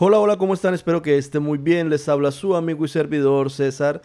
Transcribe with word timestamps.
Hola, 0.00 0.20
hola, 0.20 0.36
¿cómo 0.36 0.54
están? 0.54 0.74
Espero 0.74 1.02
que 1.02 1.18
estén 1.18 1.42
muy 1.42 1.58
bien. 1.58 1.90
Les 1.90 2.08
habla 2.08 2.30
su 2.30 2.54
amigo 2.54 2.84
y 2.84 2.88
servidor 2.88 3.50
César. 3.50 4.00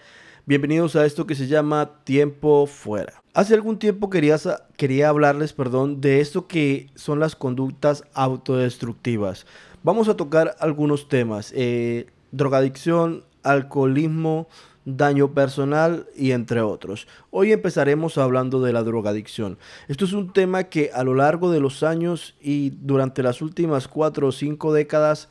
Bienvenidos 0.47 0.96
a 0.96 1.05
esto 1.05 1.27
que 1.27 1.35
se 1.35 1.46
llama 1.46 2.00
Tiempo 2.04 2.66
Fuera. 2.66 3.21
Hace 3.35 3.54
algún 3.54 3.77
tiempo 3.77 4.09
quería, 4.09 4.37
quería 4.75 5.09
hablarles, 5.09 5.53
perdón, 5.53 6.01
de 6.01 6.19
esto 6.19 6.47
que 6.47 6.89
son 6.95 7.19
las 7.19 7.35
conductas 7.35 8.05
autodestructivas. 8.15 9.45
Vamos 9.83 10.09
a 10.09 10.17
tocar 10.17 10.55
algunos 10.59 11.09
temas. 11.09 11.53
Eh, 11.55 12.07
drogadicción, 12.31 13.23
alcoholismo, 13.44 14.47
daño 14.85 15.35
personal 15.35 16.07
y 16.16 16.31
entre 16.31 16.62
otros. 16.62 17.07
Hoy 17.30 17.52
empezaremos 17.52 18.17
hablando 18.17 18.62
de 18.62 18.73
la 18.73 18.81
drogadicción. 18.81 19.59
Esto 19.88 20.05
es 20.05 20.13
un 20.13 20.34
tema 20.34 20.63
que 20.63 20.89
a 20.91 21.03
lo 21.03 21.13
largo 21.13 21.52
de 21.52 21.59
los 21.59 21.84
años 21.84 22.35
y 22.41 22.71
durante 22.71 23.21
las 23.21 23.44
últimas 23.44 23.88
cuatro 23.88 24.30
o 24.30 24.31
cinco 24.31 24.73
décadas 24.73 25.30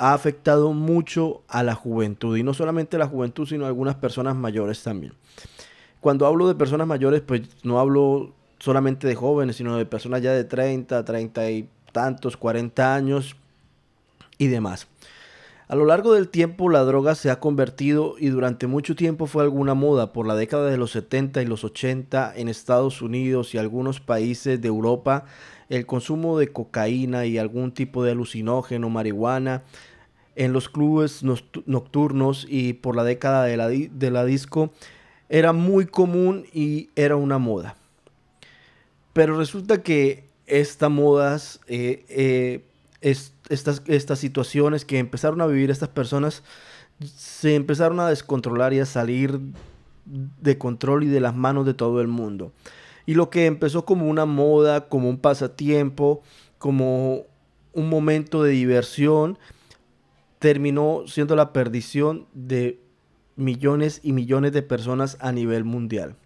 ha 0.00 0.14
afectado 0.14 0.72
mucho 0.72 1.42
a 1.46 1.62
la 1.62 1.74
juventud 1.74 2.34
y 2.34 2.42
no 2.42 2.54
solamente 2.54 2.96
a 2.96 2.98
la 2.98 3.06
juventud 3.06 3.46
sino 3.46 3.66
a 3.66 3.68
algunas 3.68 3.96
personas 3.96 4.34
mayores 4.34 4.82
también. 4.82 5.12
Cuando 6.00 6.26
hablo 6.26 6.48
de 6.48 6.54
personas 6.54 6.86
mayores 6.86 7.20
pues 7.20 7.42
no 7.64 7.78
hablo 7.78 8.32
solamente 8.58 9.06
de 9.06 9.14
jóvenes 9.14 9.56
sino 9.56 9.76
de 9.76 9.84
personas 9.84 10.22
ya 10.22 10.32
de 10.32 10.44
30, 10.44 11.04
30 11.04 11.50
y 11.50 11.68
tantos, 11.92 12.38
40 12.38 12.94
años 12.94 13.36
y 14.38 14.46
demás. 14.46 14.88
A 15.68 15.76
lo 15.76 15.84
largo 15.84 16.14
del 16.14 16.30
tiempo 16.30 16.70
la 16.70 16.80
droga 16.80 17.14
se 17.14 17.30
ha 17.30 17.38
convertido 17.38 18.14
y 18.18 18.28
durante 18.28 18.66
mucho 18.66 18.96
tiempo 18.96 19.26
fue 19.26 19.42
alguna 19.42 19.74
moda 19.74 20.14
por 20.14 20.26
la 20.26 20.34
década 20.34 20.70
de 20.70 20.78
los 20.78 20.92
70 20.92 21.42
y 21.42 21.46
los 21.46 21.62
80 21.62 22.32
en 22.36 22.48
Estados 22.48 23.02
Unidos 23.02 23.54
y 23.54 23.58
algunos 23.58 24.00
países 24.00 24.62
de 24.62 24.68
Europa 24.68 25.26
el 25.70 25.86
consumo 25.86 26.36
de 26.36 26.48
cocaína 26.48 27.26
y 27.26 27.38
algún 27.38 27.72
tipo 27.72 28.02
de 28.02 28.10
alucinógeno, 28.10 28.90
marihuana 28.90 29.62
en 30.40 30.54
los 30.54 30.70
clubes 30.70 31.22
nocturnos 31.22 32.46
y 32.48 32.72
por 32.72 32.96
la 32.96 33.04
década 33.04 33.44
de 33.44 33.58
la, 33.58 33.68
de 33.68 34.10
la 34.10 34.24
disco 34.24 34.72
era 35.28 35.52
muy 35.52 35.84
común 35.84 36.46
y 36.54 36.88
era 36.96 37.16
una 37.16 37.36
moda. 37.36 37.76
Pero 39.12 39.36
resulta 39.36 39.82
que 39.82 40.24
estas 40.46 40.90
modas, 40.90 41.60
eh, 41.66 42.06
eh, 42.08 42.64
estas, 43.02 43.82
estas 43.86 44.18
situaciones 44.18 44.86
que 44.86 44.98
empezaron 44.98 45.42
a 45.42 45.46
vivir 45.46 45.70
estas 45.70 45.90
personas 45.90 46.42
se 47.04 47.54
empezaron 47.54 48.00
a 48.00 48.08
descontrolar 48.08 48.72
y 48.72 48.80
a 48.80 48.86
salir 48.86 49.38
de 50.06 50.56
control 50.56 51.04
y 51.04 51.08
de 51.08 51.20
las 51.20 51.36
manos 51.36 51.66
de 51.66 51.74
todo 51.74 52.00
el 52.00 52.08
mundo. 52.08 52.50
Y 53.04 53.12
lo 53.12 53.28
que 53.28 53.44
empezó 53.44 53.84
como 53.84 54.08
una 54.08 54.24
moda, 54.24 54.88
como 54.88 55.10
un 55.10 55.18
pasatiempo, 55.18 56.22
como 56.56 57.26
un 57.74 57.90
momento 57.90 58.42
de 58.42 58.52
diversión, 58.52 59.38
terminó 60.40 61.04
siendo 61.06 61.36
la 61.36 61.52
perdición 61.52 62.26
de 62.32 62.80
millones 63.36 64.00
y 64.02 64.12
millones 64.12 64.52
de 64.52 64.62
personas 64.62 65.16
a 65.20 65.30
nivel 65.30 65.64
mundial. 65.64 66.16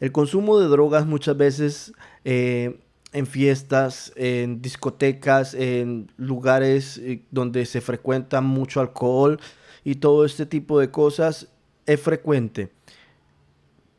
El 0.00 0.10
consumo 0.10 0.58
de 0.58 0.68
drogas 0.68 1.06
muchas 1.06 1.36
veces 1.36 1.92
eh, 2.24 2.80
en 3.12 3.26
fiestas, 3.26 4.12
en 4.16 4.62
discotecas, 4.62 5.54
en 5.54 6.10
lugares 6.16 6.98
eh, 6.98 7.22
donde 7.30 7.66
se 7.66 7.80
frecuenta 7.80 8.40
mucho 8.40 8.80
alcohol 8.80 9.38
y 9.84 9.96
todo 9.96 10.24
este 10.24 10.46
tipo 10.46 10.78
de 10.78 10.90
cosas 10.90 11.48
es 11.86 12.00
frecuente. 12.00 12.72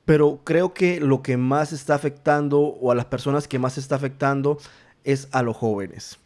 Pero 0.06 0.40
creo 0.44 0.74
que 0.74 1.00
lo 1.00 1.22
que 1.22 1.38
más 1.38 1.74
está 1.74 1.96
afectando 1.96 2.60
o 2.60 2.92
a 2.92 2.96
las 2.96 3.06
personas 3.06 3.48
que 3.48 3.60
más 3.60 3.78
está 3.78 3.96
afectando 3.96 4.58
es 5.04 5.28
a 5.32 5.44
los 5.44 5.56
jóvenes. 5.58 6.18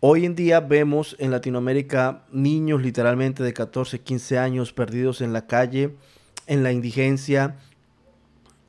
Hoy 0.00 0.26
en 0.26 0.36
día 0.36 0.60
vemos 0.60 1.16
en 1.18 1.32
Latinoamérica 1.32 2.22
niños 2.30 2.80
literalmente 2.80 3.42
de 3.42 3.52
14, 3.52 3.98
15 3.98 4.38
años 4.38 4.72
perdidos 4.72 5.20
en 5.20 5.32
la 5.32 5.48
calle, 5.48 5.96
en 6.46 6.62
la 6.62 6.70
indigencia, 6.70 7.56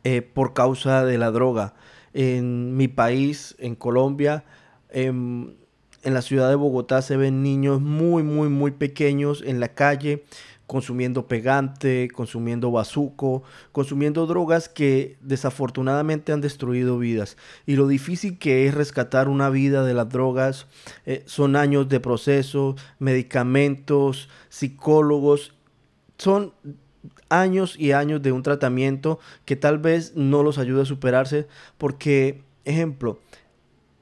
eh, 0.03 0.23
por 0.23 0.55
causa 0.55 1.05
de 1.05 1.19
la 1.19 1.29
droga. 1.29 1.75
En 2.15 2.75
mi 2.75 2.87
país, 2.87 3.55
en 3.59 3.75
Colombia, 3.75 4.43
en, 4.89 5.55
en 6.01 6.15
la 6.15 6.23
ciudad 6.23 6.49
de 6.49 6.55
Bogotá 6.55 7.03
se 7.03 7.15
ven 7.15 7.43
niños 7.43 7.79
muy, 7.79 8.23
muy, 8.23 8.49
muy 8.49 8.71
pequeños 8.71 9.43
en 9.45 9.59
la 9.59 9.75
calle 9.75 10.23
consumiendo 10.69 11.25
pegante, 11.25 12.09
consumiendo 12.13 12.69
bazuco, 12.69 13.41
consumiendo 13.71 14.27
drogas 14.27 14.69
que 14.69 15.17
desafortunadamente 15.19 16.31
han 16.31 16.41
destruido 16.41 16.99
vidas. 16.99 17.37
Y 17.65 17.75
lo 17.75 17.87
difícil 17.87 18.37
que 18.37 18.67
es 18.67 18.75
rescatar 18.75 19.29
una 19.29 19.49
vida 19.49 19.83
de 19.83 19.95
las 19.95 20.09
drogas 20.09 20.67
eh, 21.07 21.23
son 21.25 21.55
años 21.55 21.89
de 21.89 21.99
proceso, 21.99 22.75
medicamentos, 22.99 24.29
psicólogos, 24.49 25.55
son 26.19 26.53
años 27.29 27.75
y 27.75 27.93
años 27.93 28.21
de 28.21 28.31
un 28.31 28.43
tratamiento 28.43 29.17
que 29.45 29.55
tal 29.55 29.79
vez 29.79 30.15
no 30.15 30.43
los 30.43 30.59
ayude 30.59 30.83
a 30.83 30.85
superarse 30.85 31.47
porque, 31.79 32.43
ejemplo, 32.65 33.17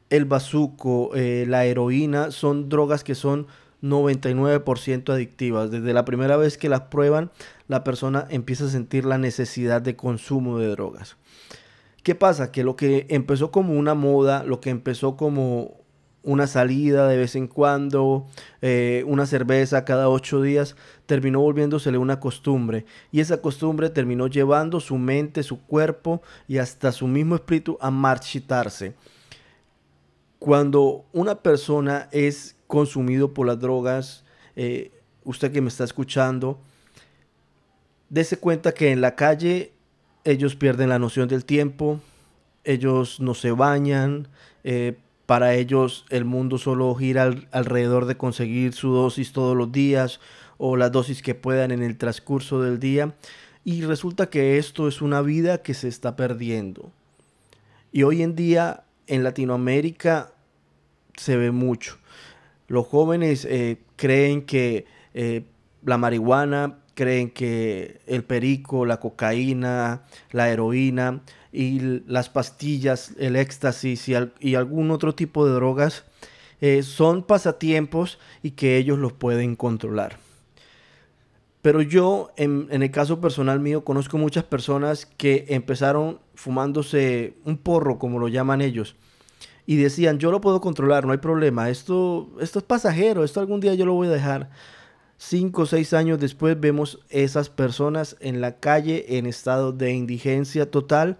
el 0.09 0.25
bazuco, 0.25 1.11
eh, 1.15 1.45
la 1.47 1.63
heroína 1.63 2.31
son 2.31 2.67
drogas 2.67 3.05
que 3.05 3.15
son 3.15 3.47
99% 3.81 5.13
adictivas. 5.13 5.71
Desde 5.71 5.93
la 5.93 6.05
primera 6.05 6.37
vez 6.37 6.57
que 6.57 6.69
las 6.69 6.81
prueban, 6.81 7.31
la 7.67 7.83
persona 7.83 8.27
empieza 8.29 8.65
a 8.65 8.69
sentir 8.69 9.05
la 9.05 9.17
necesidad 9.17 9.81
de 9.81 9.95
consumo 9.95 10.59
de 10.59 10.67
drogas. 10.67 11.17
¿Qué 12.03 12.15
pasa? 12.15 12.51
Que 12.51 12.63
lo 12.63 12.75
que 12.75 13.05
empezó 13.09 13.51
como 13.51 13.73
una 13.73 13.93
moda, 13.93 14.43
lo 14.43 14.61
que 14.61 14.69
empezó 14.69 15.17
como 15.17 15.77
una 16.27 16.45
salida 16.45 17.07
de 17.07 17.15
vez 17.15 17.35
en 17.37 17.47
cuando, 17.47 18.27
eh, 18.61 19.03
una 19.07 19.25
cerveza 19.25 19.85
cada 19.85 20.09
ocho 20.09 20.41
días, 20.41 20.75
terminó 21.05 21.39
volviéndosele 21.39 21.97
una 21.97 22.19
costumbre. 22.19 22.85
Y 23.13 23.21
esa 23.21 23.41
costumbre 23.41 23.89
terminó 23.89 24.27
llevando 24.27 24.81
su 24.81 24.97
mente, 24.97 25.41
su 25.41 25.61
cuerpo 25.61 26.21
y 26.47 26.57
hasta 26.57 26.91
su 26.91 27.07
mismo 27.07 27.35
espíritu 27.35 27.77
a 27.79 27.91
marchitarse. 27.91 28.93
Cuando 30.37 31.05
una 31.13 31.35
persona 31.35 32.09
es 32.11 32.56
consumido 32.67 33.33
por 33.33 33.47
las 33.47 33.59
drogas, 33.59 34.23
eh, 34.55 34.91
usted 35.23 35.51
que 35.51 35.61
me 35.61 35.69
está 35.69 35.83
escuchando, 35.83 36.59
dése 38.09 38.37
cuenta 38.37 38.73
que 38.73 38.91
en 38.91 39.01
la 39.01 39.15
calle 39.15 39.71
ellos 40.23 40.55
pierden 40.55 40.89
la 40.89 40.99
noción 40.99 41.27
del 41.27 41.45
tiempo, 41.45 41.99
ellos 42.63 43.19
no 43.19 43.33
se 43.33 43.51
bañan, 43.51 44.27
eh, 44.63 44.97
para 45.25 45.55
ellos 45.55 46.05
el 46.09 46.25
mundo 46.25 46.57
solo 46.57 46.93
gira 46.95 47.29
alrededor 47.51 48.05
de 48.05 48.15
conseguir 48.15 48.73
su 48.73 48.91
dosis 48.91 49.33
todos 49.33 49.55
los 49.55 49.71
días 49.71 50.19
o 50.57 50.77
la 50.77 50.89
dosis 50.89 51.21
que 51.21 51.35
puedan 51.35 51.71
en 51.71 51.83
el 51.83 51.97
transcurso 51.97 52.61
del 52.61 52.79
día. 52.79 53.13
Y 53.65 53.81
resulta 53.81 54.29
que 54.29 54.57
esto 54.57 54.87
es 54.87 55.01
una 55.01 55.21
vida 55.21 55.61
que 55.61 55.73
se 55.73 55.89
está 55.89 56.15
perdiendo. 56.15 56.91
Y 57.91 58.03
hoy 58.03 58.23
en 58.23 58.35
día 58.35 58.85
en 59.07 59.23
Latinoamérica 59.23 60.31
se 61.17 61.35
ve 61.35 61.51
mucho. 61.51 61.97
Los 62.67 62.87
jóvenes 62.87 63.45
eh, 63.45 63.77
creen 63.95 64.43
que 64.43 64.85
eh, 65.13 65.43
la 65.83 65.97
marihuana, 65.97 66.79
creen 66.93 67.29
que 67.29 68.01
el 68.07 68.23
perico, 68.23 68.85
la 68.85 68.99
cocaína, 68.99 70.03
la 70.31 70.49
heroína 70.49 71.21
y 71.53 72.01
las 72.07 72.29
pastillas, 72.29 73.13
el 73.19 73.35
éxtasis 73.35 74.09
y, 74.39 74.55
algún 74.55 74.91
otro 74.91 75.15
tipo 75.15 75.45
de 75.45 75.53
drogas 75.53 76.03
eh, 76.59 76.83
son 76.83 77.23
pasatiempos 77.23 78.19
y 78.43 78.51
que 78.51 78.77
ellos 78.77 78.97
los 78.97 79.13
pueden 79.13 79.55
controlar. 79.55 80.17
Pero 81.61 81.81
yo, 81.81 82.31
en, 82.35 82.67
el 82.71 82.91
caso 82.91 83.21
personal 83.21 83.59
mío, 83.59 83.83
conozco 83.83 84.17
muchas 84.17 84.43
personas 84.43 85.05
que 85.05 85.45
empezaron 85.49 86.19
fumándose 86.33 87.35
un 87.45 87.57
porro, 87.57 87.99
como 87.99 88.19
lo 88.19 88.27
llaman 88.27 88.61
ellos, 88.61 88.95
y 89.67 89.75
decían, 89.75 90.17
yo 90.17 90.31
lo 90.31 90.39
puedo 90.39 90.61
controlar, 90.61 91.05
no 91.05 91.11
hay 91.11 91.17
problema, 91.19 91.69
esto, 91.69 92.29
esto 92.39 92.59
es 92.59 92.65
pasajero, 92.65 93.25
esto 93.25 93.41
algún 93.41 93.59
día 93.59 93.75
yo 93.75 93.85
lo 93.85 93.93
voy 93.93 94.07
a 94.07 94.11
dejar. 94.11 94.49
Cinco 95.17 95.63
o 95.63 95.65
seis 95.65 95.93
años 95.93 96.19
después 96.19 96.57
vemos 96.59 96.99
esas 97.09 97.49
personas 97.49 98.15
en 98.21 98.39
la 98.39 98.59
calle 98.59 99.17
en 99.17 99.25
estado 99.25 99.73
de 99.73 99.91
indigencia 99.91 100.71
total. 100.71 101.17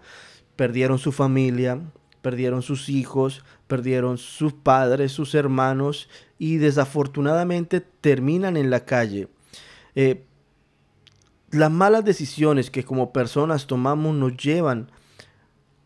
Perdieron 0.56 0.98
su 0.98 1.12
familia, 1.12 1.80
perdieron 2.22 2.62
sus 2.62 2.88
hijos, 2.88 3.44
perdieron 3.66 4.16
sus 4.16 4.54
padres, 4.54 5.12
sus 5.12 5.34
hermanos 5.34 6.08
y 6.38 6.56
desafortunadamente 6.56 7.80
terminan 7.80 8.56
en 8.56 8.70
la 8.70 8.84
calle. 8.84 9.28
Eh, 9.94 10.24
las 11.50 11.70
malas 11.70 12.04
decisiones 12.04 12.70
que 12.70 12.84
como 12.84 13.12
personas 13.12 13.66
tomamos 13.66 14.14
nos 14.14 14.36
llevan 14.36 14.90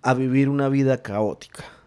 a 0.03 0.15
vivir 0.15 0.49
una 0.49 0.69
vida 0.69 1.03
caótica. 1.03 1.82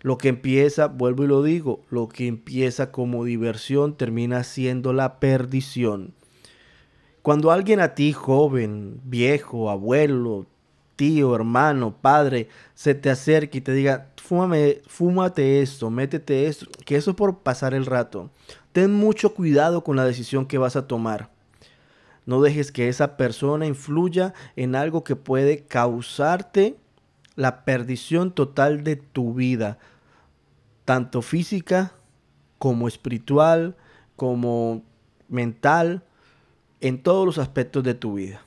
Lo 0.00 0.18
que 0.18 0.28
empieza, 0.28 0.86
vuelvo 0.86 1.24
y 1.24 1.26
lo 1.26 1.42
digo, 1.42 1.80
lo 1.90 2.08
que 2.08 2.26
empieza 2.26 2.92
como 2.92 3.24
diversión 3.24 3.96
termina 3.96 4.44
siendo 4.44 4.92
la 4.92 5.18
perdición. 5.18 6.14
Cuando 7.22 7.50
alguien 7.50 7.80
a 7.80 7.94
ti, 7.94 8.12
joven, 8.12 9.00
viejo, 9.04 9.70
abuelo, 9.70 10.46
tío, 10.98 11.34
hermano, 11.34 11.96
padre, 12.00 12.48
se 12.74 12.94
te 12.94 13.10
acerca 13.10 13.58
y 13.58 13.60
te 13.60 13.72
diga, 13.72 14.10
fúmame, 14.16 14.82
fúmate 14.86 15.60
esto, 15.60 15.90
métete 15.90 16.46
esto, 16.46 16.66
que 16.84 16.96
eso 16.96 17.10
es 17.10 17.16
por 17.16 17.38
pasar 17.38 17.74
el 17.74 17.86
rato, 17.86 18.30
ten 18.72 18.92
mucho 18.92 19.34
cuidado 19.34 19.84
con 19.84 19.96
la 19.96 20.04
decisión 20.04 20.46
que 20.46 20.58
vas 20.58 20.74
a 20.74 20.86
tomar. 20.86 21.30
No 22.26 22.42
dejes 22.42 22.72
que 22.72 22.88
esa 22.88 23.16
persona 23.16 23.66
influya 23.66 24.34
en 24.54 24.74
algo 24.74 25.02
que 25.02 25.16
puede 25.16 25.64
causarte 25.64 26.76
la 27.38 27.64
perdición 27.64 28.32
total 28.32 28.82
de 28.82 28.96
tu 28.96 29.32
vida, 29.32 29.78
tanto 30.84 31.22
física 31.22 31.92
como 32.58 32.88
espiritual, 32.88 33.76
como 34.16 34.82
mental, 35.28 36.02
en 36.80 37.00
todos 37.00 37.24
los 37.24 37.38
aspectos 37.38 37.84
de 37.84 37.94
tu 37.94 38.14
vida. 38.14 38.42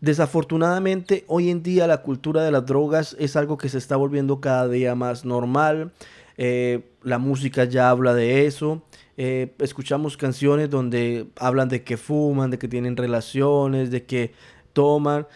Desafortunadamente, 0.00 1.24
hoy 1.28 1.48
en 1.48 1.62
día 1.62 1.86
la 1.86 2.02
cultura 2.02 2.42
de 2.42 2.50
las 2.50 2.66
drogas 2.66 3.14
es 3.20 3.36
algo 3.36 3.56
que 3.56 3.68
se 3.68 3.78
está 3.78 3.94
volviendo 3.94 4.40
cada 4.40 4.66
día 4.66 4.96
más 4.96 5.24
normal. 5.24 5.92
Eh, 6.38 6.90
la 7.04 7.18
música 7.18 7.66
ya 7.66 7.88
habla 7.88 8.14
de 8.14 8.46
eso. 8.46 8.82
Eh, 9.16 9.54
escuchamos 9.60 10.16
canciones 10.16 10.70
donde 10.70 11.28
hablan 11.36 11.68
de 11.68 11.84
que 11.84 11.96
fuman, 11.96 12.50
de 12.50 12.58
que 12.58 12.66
tienen 12.66 12.96
relaciones, 12.96 13.92
de 13.92 14.06
que 14.06 14.32
toman. 14.72 15.28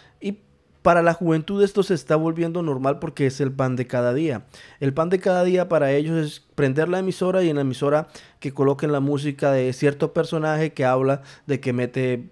Para 0.82 1.02
la 1.02 1.12
juventud 1.12 1.62
esto 1.62 1.82
se 1.82 1.94
está 1.94 2.16
volviendo 2.16 2.62
normal 2.62 2.98
porque 2.98 3.26
es 3.26 3.40
el 3.40 3.52
pan 3.52 3.76
de 3.76 3.86
cada 3.86 4.14
día. 4.14 4.46
El 4.80 4.94
pan 4.94 5.10
de 5.10 5.18
cada 5.18 5.44
día 5.44 5.68
para 5.68 5.92
ellos 5.92 6.16
es 6.16 6.40
prender 6.54 6.88
la 6.88 7.00
emisora 7.00 7.42
y 7.42 7.50
en 7.50 7.56
la 7.56 7.62
emisora 7.62 8.08
que 8.38 8.52
coloquen 8.52 8.90
la 8.90 9.00
música 9.00 9.52
de 9.52 9.72
cierto 9.74 10.14
personaje 10.14 10.72
que 10.72 10.86
habla 10.86 11.22
de 11.46 11.60
que 11.60 11.74
mete 11.74 12.30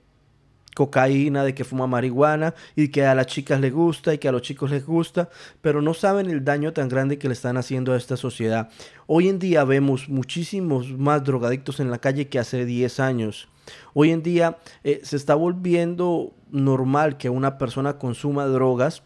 cocaína, 0.79 1.43
de 1.43 1.55
que 1.55 1.65
fuma 1.65 1.89
marihuana 1.89 2.55
y 2.77 2.89
que 2.89 3.05
a 3.05 3.15
las 3.15 3.27
chicas 3.27 3.61
les 3.61 3.73
gusta 3.73 4.15
y 4.15 4.19
que 4.19 4.29
a 4.29 4.33
los 4.33 4.43
chicos 4.43 4.71
les 4.71 4.87
gusta, 4.87 5.29
pero 5.61 5.83
no 5.83 5.93
saben 5.93 6.31
el 6.31 6.45
daño 6.45 6.73
tan 6.73 6.89
grande 6.89 7.19
que 7.19 7.27
le 7.27 7.35
están 7.35 7.57
haciendo 7.57 7.93
a 7.93 7.97
esta 7.97 8.17
sociedad. 8.17 8.71
Hoy 9.09 9.29
en 9.29 9.41
día 9.41 9.65
vemos 9.65 10.09
muchísimos 10.09 10.93
más 10.97 11.25
drogadictos 11.25 11.81
en 11.81 11.91
la 11.91 11.99
calle 11.99 12.29
que 12.29 12.39
hace 12.39 12.65
10 12.65 13.01
años. 13.01 13.49
Hoy 13.95 14.11
en 14.11 14.23
día 14.23 14.59
eh, 14.85 15.01
se 15.03 15.17
está 15.17 15.35
volviendo 15.35 16.33
normal 16.51 17.17
que 17.17 17.31
una 17.31 17.59
persona 17.59 17.99
consuma 17.99 18.47
drogas 18.47 19.03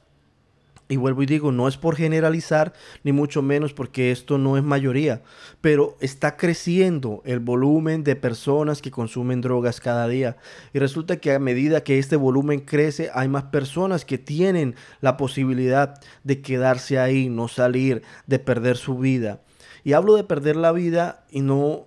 y 0.93 0.97
vuelvo 0.97 1.23
y 1.23 1.27
digo, 1.27 1.53
no 1.53 1.69
es 1.69 1.79
por 1.79 1.97
generalizar, 1.97 2.75
ni 3.03 3.13
mucho 3.13 3.41
menos 3.41 3.73
porque 3.73 4.11
esto 4.11 4.37
no 4.37 4.59
es 4.59 4.63
mayoría, 4.63 5.23
pero 5.63 5.97
está 6.01 6.37
creciendo 6.37 7.23
el 7.25 7.41
volumen 7.41 8.05
de 8.05 8.15
personas 8.15 8.83
que 8.83 8.91
consumen 8.91 9.41
drogas 9.41 9.81
cada 9.81 10.07
día. 10.07 10.37
Y 10.75 10.81
resulta 10.81 11.17
que 11.17 11.33
a 11.33 11.39
medida 11.39 11.83
que 11.83 11.99
este 11.99 12.17
volumen 12.17 12.61
crece, 12.61 13.11
hay 13.15 13.29
más 13.29 13.45
personas 13.45 14.05
que 14.05 14.19
tienen 14.19 14.75
la 15.01 15.17
posibilidad 15.17 15.99
de 16.25 16.43
quedarse 16.43 16.99
ahí, 16.99 17.31
no 17.31 17.49
salir, 17.49 18.03
de 18.27 18.39
perder 18.39 18.77
su 18.77 18.99
vida. 18.99 19.41
Y 19.85 19.95
hablo 19.95 20.15
de 20.15 20.25
perder 20.25 20.57
la 20.57 20.73
vida 20.73 21.25
y 21.31 21.41
no 21.41 21.87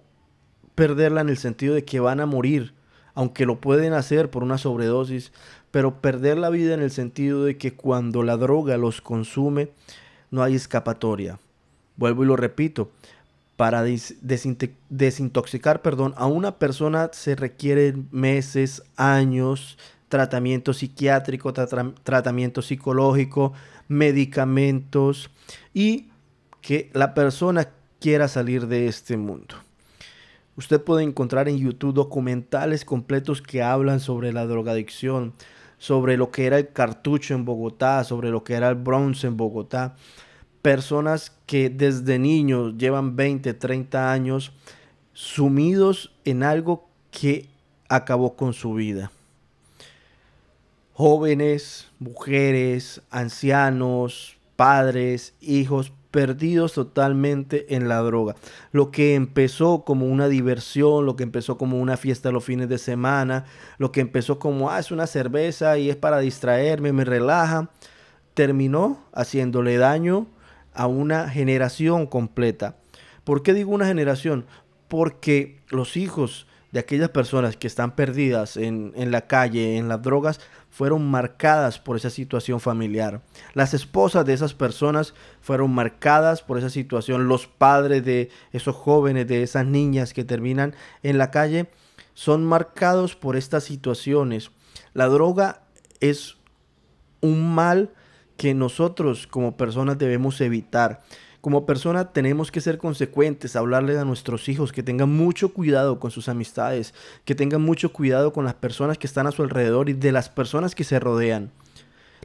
perderla 0.75 1.22
en 1.22 1.30
el 1.30 1.38
sentido 1.38 1.74
de 1.74 1.86
que 1.86 2.00
van 2.00 2.19
a 2.19 2.25
morir, 2.25 2.74
aunque 3.13 3.45
lo 3.45 3.60
pueden 3.60 3.94
hacer 3.94 4.30
por 4.30 4.44
una 4.44 4.57
sobredosis, 4.57 5.31
pero 5.72 6.01
perder 6.01 6.38
la 6.38 6.50
vida 6.50 6.74
en 6.74 6.81
el 6.81 6.92
sentido 6.92 7.44
de 7.44 7.57
que 7.57 7.74
cuando 7.74 8.24
la 8.24 8.38
droga 8.38 8.77
los 8.77 9.01
consume, 9.01 9.69
no 10.31 10.44
hay 10.44 10.56
escapatoria. 10.56 11.39
Vuelvo 11.98 12.24
y 12.24 12.27
lo 12.27 12.36
repito, 12.36 12.92
para 13.56 13.83
desintoxicar 13.83 15.81
perdón, 15.81 16.13
a 16.18 16.27
una 16.27 16.60
persona 16.60 17.10
se 17.13 17.36
requieren 17.36 18.07
meses, 18.12 18.83
años, 18.98 19.77
tratamiento 20.10 20.74
psiquiátrico, 20.74 21.54
tratamiento 21.54 22.62
psicológico, 22.62 23.54
medicamentos 23.88 25.30
y 25.74 26.10
que 26.62 26.89
la 26.94 27.13
persona 27.13 27.69
quiera 28.00 28.27
salir 28.27 28.68
de 28.68 28.88
este 28.88 29.18
mundo. 29.18 29.56
Usted 30.57 30.81
puede 30.81 31.03
encontrar 31.03 31.49
en 31.49 31.57
YouTube 31.57 31.93
documentales 31.93 32.85
completos 32.85 33.41
que 33.41 33.61
hablan 33.61 33.99
sobre 33.99 34.31
la 34.31 34.45
drogadicción, 34.45 35.33
sobre 35.77 36.15
lo 36.15 36.31
que 36.31 36.45
era 36.45 36.57
el 36.57 36.69
cartucho 36.69 37.33
en 37.33 37.43
Bogotá, 37.43 38.03
sobre 38.05 38.29
lo 38.29 38.43
que 38.43 38.53
era 38.53 38.69
el 38.69 38.75
bronce 38.75 39.27
en 39.27 39.35
Bogotá. 39.35 39.95
Personas 40.61 41.35
que 41.45 41.69
desde 41.69 42.19
niños 42.19 42.77
llevan 42.77 43.15
20, 43.17 43.53
30 43.53 44.11
años 44.11 44.53
sumidos 45.11 46.13
en 46.23 46.43
algo 46.43 46.89
que 47.11 47.49
acabó 47.89 48.35
con 48.35 48.53
su 48.53 48.73
vida. 48.73 49.11
Jóvenes, 50.93 51.89
mujeres, 51.99 53.01
ancianos, 53.11 54.37
padres, 54.55 55.33
hijos, 55.41 55.91
perdidos 56.15 56.71
totalmente 56.71 57.75
en 57.75 57.89
la 57.89 57.97
droga. 57.97 58.38
Lo 58.71 58.89
que 58.89 59.15
empezó 59.15 59.83
como 59.83 60.06
una 60.06 60.29
diversión, 60.29 61.06
lo 61.06 61.17
que 61.17 61.23
empezó 61.23 61.57
como 61.57 61.77
una 61.77 61.97
fiesta 61.97 62.31
los 62.31 62.45
fines 62.45 62.69
de 62.69 62.77
semana, 62.77 63.44
lo 63.79 63.91
que 63.91 64.00
empezó 64.00 64.39
como, 64.39 64.71
ah, 64.71 64.79
es 64.79 64.91
una 64.91 65.07
cerveza 65.07 65.77
y 65.77 65.89
es 65.89 65.97
para 65.97 66.19
distraerme, 66.19 66.94
me 66.94 67.03
relaja, 67.03 67.69
terminó 68.33 69.03
haciéndole 69.12 69.75
daño 69.75 70.27
a 70.73 70.88
una 70.88 71.27
generación 71.27 72.07
completa. 72.07 72.77
¿Por 73.25 73.44
qué 73.44 73.53
digo 73.53 73.71
una 73.71 73.88
generación? 73.88 74.45
Porque 74.88 75.59
los 75.67 75.97
hijos 75.97 76.47
de 76.75 76.81
aquellas 76.81 77.07
personas 77.07 77.56
que 77.56 77.68
están 77.68 77.95
perdidas 77.95 78.57
en, 78.57 78.92
en 78.98 79.10
la 79.10 79.27
calle, 79.27 79.77
en 79.77 79.88
las 79.88 80.01
drogas, 80.01 80.42
fueron 80.69 81.10
marcadas 81.10 81.80
por 81.80 81.95
esa 81.95 82.10
situación 82.10 82.60
familiar. 82.60 83.22
Las 83.54 83.74
esposas 83.74 84.25
de 84.25 84.33
esas 84.33 84.54
personas 84.54 85.13
fueron 85.39 85.74
marcadas 85.74 86.42
por 86.42 86.57
esa 86.57 86.69
situación. 86.69 87.30
Los 87.30 87.48
padres 87.48 88.04
de 88.04 88.30
esos 88.51 88.75
jóvenes, 88.75 89.25
de 89.25 89.42
esas 89.42 89.66
niñas 89.66 90.12
que 90.12 90.25
terminan 90.25 90.75
en 91.01 91.18
la 91.18 91.31
calle, 91.31 91.69
son 92.13 92.44
marcados 92.44 93.16
por 93.16 93.38
estas 93.38 93.63
situaciones. 93.63 94.51
La 94.94 95.06
droga 95.06 95.62
es 96.01 96.36
un 97.22 97.56
mal 97.56 97.94
que 98.36 98.54
nosotros 98.54 99.27
como 99.27 99.56
personas 99.56 99.98
debemos 99.98 100.42
evitar. 100.42 101.04
Como 101.45 101.68
persona 101.68 102.12
tenemos 102.12 102.50
que 102.51 102.59
ser 102.59 102.80
consecuentes, 102.80 103.56
hablarle 103.56 104.00
a 104.00 104.03
nuestros 104.03 104.50
hijos 104.50 104.71
que 104.71 104.81
tengan 104.81 105.15
mucho 105.15 105.53
cuidado 105.53 106.00
con 106.00 106.09
sus 106.09 106.27
amistades, 106.27 106.95
que 107.24 107.36
tengan 107.36 107.62
mucho 107.62 107.94
cuidado 107.94 108.33
con 108.33 108.45
las 108.45 108.56
personas 108.56 108.97
que 108.97 109.06
están 109.06 109.27
a 109.27 109.31
su 109.31 109.44
alrededor 109.44 109.88
y 109.88 109.94
de 109.94 110.12
las 110.12 110.27
personas 110.27 110.74
que 110.74 110.83
se 110.83 111.00
rodean. 111.00 111.51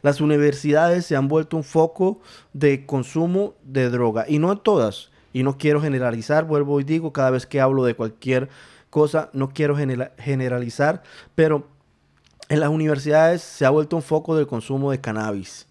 Las 0.00 0.22
universidades 0.22 1.05
se 1.05 1.17
han 1.17 1.28
vuelto 1.28 1.58
un 1.58 1.64
foco 1.64 2.22
de 2.55 2.87
consumo 2.87 3.56
de 3.62 3.90
droga 3.90 4.25
y 4.26 4.38
no 4.38 4.52
en 4.52 4.58
todas. 4.58 5.11
Y 5.34 5.43
no 5.43 5.58
quiero 5.58 5.82
generalizar, 5.82 6.46
vuelvo 6.46 6.81
y 6.81 6.84
digo 6.84 7.12
cada 7.12 7.28
vez 7.28 7.44
que 7.44 7.61
hablo 7.61 7.84
de 7.84 7.94
cualquier 7.94 8.49
cosa, 8.88 9.28
no 9.34 9.50
quiero 9.50 9.76
generalizar, 9.76 11.02
pero 11.35 11.68
en 12.49 12.61
las 12.61 12.71
universidades 12.71 13.42
se 13.42 13.66
ha 13.66 13.71
vuelto 13.71 13.97
un 13.97 14.02
foco 14.02 14.35
del 14.35 14.47
consumo 14.47 14.90
de 14.90 15.02
cannabis. 15.02 15.66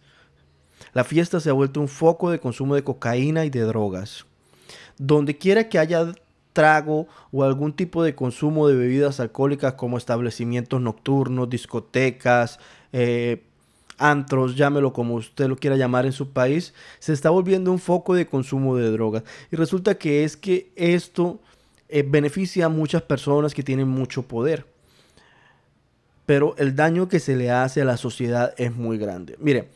La 0.93 1.03
fiesta 1.03 1.39
se 1.39 1.49
ha 1.49 1.53
vuelto 1.53 1.79
un 1.79 1.87
foco 1.87 2.31
de 2.31 2.39
consumo 2.39 2.75
de 2.75 2.83
cocaína 2.83 3.45
y 3.45 3.49
de 3.49 3.61
drogas. 3.61 4.25
Donde 4.97 5.37
quiera 5.37 5.69
que 5.69 5.79
haya 5.79 6.13
trago 6.53 7.07
o 7.31 7.43
algún 7.43 7.73
tipo 7.73 8.03
de 8.03 8.15
consumo 8.15 8.67
de 8.67 8.75
bebidas 8.75 9.19
alcohólicas 9.19 9.73
como 9.73 9.97
establecimientos 9.97 10.81
nocturnos, 10.81 11.49
discotecas, 11.49 12.59
eh, 12.91 13.43
antros, 13.97 14.55
llámelo 14.55 14.93
como 14.93 15.15
usted 15.15 15.47
lo 15.47 15.57
quiera 15.57 15.75
llamar 15.75 16.05
en 16.05 16.13
su 16.13 16.31
país, 16.31 16.73
se 16.99 17.13
está 17.13 17.29
volviendo 17.29 17.71
un 17.71 17.79
foco 17.79 18.15
de 18.15 18.25
consumo 18.25 18.75
de 18.77 18.89
drogas. 18.91 19.23
Y 19.51 19.55
resulta 19.55 19.95
que 19.95 20.23
es 20.23 20.37
que 20.37 20.71
esto 20.75 21.39
eh, 21.89 22.03
beneficia 22.07 22.65
a 22.65 22.69
muchas 22.69 23.01
personas 23.03 23.53
que 23.53 23.63
tienen 23.63 23.87
mucho 23.87 24.23
poder. 24.23 24.65
Pero 26.25 26.55
el 26.57 26.75
daño 26.75 27.09
que 27.09 27.19
se 27.19 27.35
le 27.35 27.51
hace 27.51 27.81
a 27.81 27.85
la 27.85 27.97
sociedad 27.97 28.53
es 28.57 28.75
muy 28.75 28.97
grande. 28.97 29.35
Mire, 29.39 29.69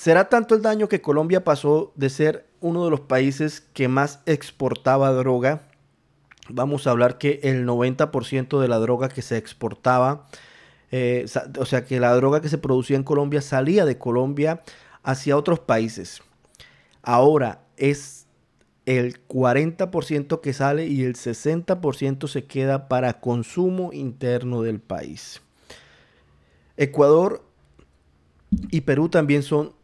Será 0.00 0.30
tanto 0.30 0.54
el 0.54 0.62
daño 0.62 0.88
que 0.88 1.02
Colombia 1.02 1.44
pasó 1.44 1.92
de 1.94 2.08
ser 2.08 2.46
uno 2.60 2.86
de 2.86 2.90
los 2.90 3.00
países 3.00 3.60
que 3.60 3.86
más 3.86 4.22
exportaba 4.24 5.12
droga. 5.12 5.68
Vamos 6.48 6.86
a 6.86 6.92
hablar 6.92 7.18
que 7.18 7.38
el 7.42 7.66
90% 7.66 8.60
de 8.60 8.68
la 8.68 8.78
droga 8.78 9.10
que 9.10 9.20
se 9.20 9.36
exportaba, 9.36 10.26
eh, 10.90 11.26
o 11.58 11.66
sea 11.66 11.84
que 11.84 12.00
la 12.00 12.14
droga 12.14 12.40
que 12.40 12.48
se 12.48 12.56
producía 12.56 12.96
en 12.96 13.02
Colombia 13.02 13.42
salía 13.42 13.84
de 13.84 13.98
Colombia 13.98 14.62
hacia 15.02 15.36
otros 15.36 15.60
países. 15.60 16.22
Ahora 17.02 17.60
es 17.76 18.26
el 18.86 19.22
40% 19.28 20.40
que 20.40 20.54
sale 20.54 20.86
y 20.86 21.04
el 21.04 21.14
60% 21.14 22.26
se 22.26 22.44
queda 22.46 22.88
para 22.88 23.20
consumo 23.20 23.92
interno 23.92 24.62
del 24.62 24.80
país. 24.80 25.42
Ecuador 26.78 27.44
y 28.70 28.80
Perú 28.80 29.10
también 29.10 29.42
son 29.42 29.78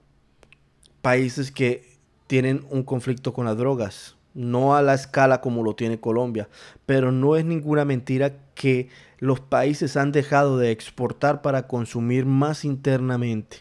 países 1.06 1.52
que 1.52 1.88
tienen 2.26 2.66
un 2.68 2.82
conflicto 2.82 3.32
con 3.32 3.44
las 3.44 3.56
drogas. 3.56 4.16
No 4.34 4.74
a 4.74 4.82
la 4.82 4.92
escala 4.92 5.40
como 5.40 5.62
lo 5.62 5.76
tiene 5.76 6.00
Colombia, 6.00 6.48
pero 6.84 7.12
no 7.12 7.36
es 7.36 7.44
ninguna 7.44 7.84
mentira 7.84 8.38
que 8.56 8.88
los 9.20 9.38
países 9.38 9.96
han 9.96 10.10
dejado 10.10 10.58
de 10.58 10.72
exportar 10.72 11.42
para 11.42 11.68
consumir 11.68 12.26
más 12.26 12.64
internamente. 12.64 13.58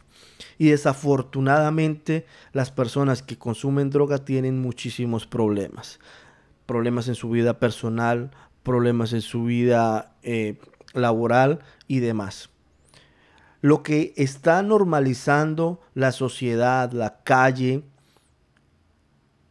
Y 0.57 0.69
desafortunadamente 0.69 2.25
las 2.51 2.71
personas 2.71 3.21
que 3.21 3.37
consumen 3.37 3.91
droga 3.91 4.25
tienen 4.25 4.59
muchísimos 4.59 5.27
problemas. 5.27 5.99
problemas 6.65 7.07
en 7.09 7.13
su 7.13 7.29
vida 7.29 7.59
personal, 7.59 8.31
problemas 8.63 9.13
en 9.13 9.21
su 9.21 9.43
vida 9.43 10.15
eh, 10.23 10.57
laboral 10.93 11.59
y 11.87 11.99
demás. 11.99 12.49
Lo 13.65 13.81
que 13.81 14.13
está 14.15 14.61
normalizando 14.61 15.81
la 15.95 16.11
sociedad, 16.11 16.91
la 16.91 17.23
calle, 17.23 17.81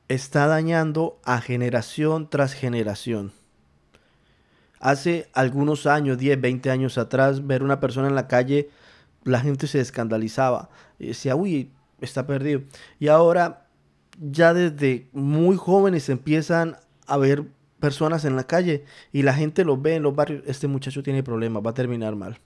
está 0.07 0.47
dañando 0.47 1.19
a 1.25 1.41
generación 1.41 2.31
tras 2.31 2.53
generación. 2.53 3.33
Hace 4.79 5.29
algunos 5.33 5.87
años, 5.87 6.17
10, 6.17 6.41
20 6.41 6.71
años 6.71 6.97
atrás, 6.97 7.45
ver 7.45 7.65
una 7.65 7.81
persona 7.81 8.07
en 8.07 8.15
la 8.15 8.29
calle, 8.29 8.71
la 9.25 9.41
gente 9.41 9.67
se 9.67 9.81
escandalizaba. 9.81 10.71
Y 11.01 11.09
decía, 11.09 11.35
uy, 11.35 11.73
está 12.01 12.25
perdido. 12.25 12.61
Y 13.01 13.09
ahora, 13.09 13.67
ya 14.21 14.55
desde 14.55 15.09
muy 15.13 15.57
jóvenes 15.57 16.09
empiezan 16.09 16.77
a 17.09 17.17
ver 17.17 17.47
personas 17.81 18.25
en 18.25 18.37
la 18.37 18.45
calle 18.45 18.85
y 19.11 19.23
la 19.23 19.35
gente 19.35 19.65
los 19.65 19.83
ve 19.83 19.97
en 19.97 20.05
los 20.05 20.15
barrios. 20.15 20.45
Este 20.47 20.69
muchacho 20.69 21.03
tiene 21.03 21.25
problemas, 21.25 21.67
va 21.67 21.71
a 21.71 21.75
terminar 21.75 22.15
mal. 22.15 22.39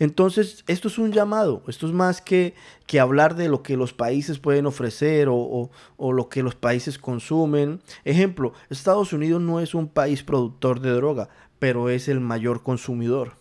Entonces, 0.00 0.64
esto 0.66 0.88
es 0.88 0.96
un 0.96 1.12
llamado, 1.12 1.62
esto 1.68 1.86
es 1.86 1.92
más 1.92 2.22
que, 2.22 2.54
que 2.86 2.98
hablar 2.98 3.36
de 3.36 3.50
lo 3.50 3.62
que 3.62 3.76
los 3.76 3.92
países 3.92 4.38
pueden 4.38 4.64
ofrecer 4.64 5.28
o, 5.30 5.70
lo 5.98 6.28
que 6.30 6.42
los 6.42 6.54
países 6.54 6.98
consumen. 6.98 7.82
Ejemplo, 8.06 8.54
Estados 8.70 9.12
Unidos 9.12 9.42
no 9.42 9.60
es 9.60 9.74
un 9.74 9.88
país 9.88 10.22
productor 10.22 10.80
de 10.80 10.92
droga, 10.92 11.28
pero 11.58 11.90
es 11.90 12.08
el 12.08 12.18
mayor 12.18 12.62
consumidor. 12.62 13.36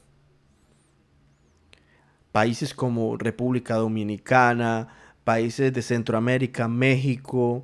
Países 2.33 2.73
como 2.73 3.15
República 3.15 3.75
Dominicana, 3.75 4.89
países 5.23 5.71
de 5.71 5.81
Centroamérica, 5.81 6.67
México, 6.67 7.63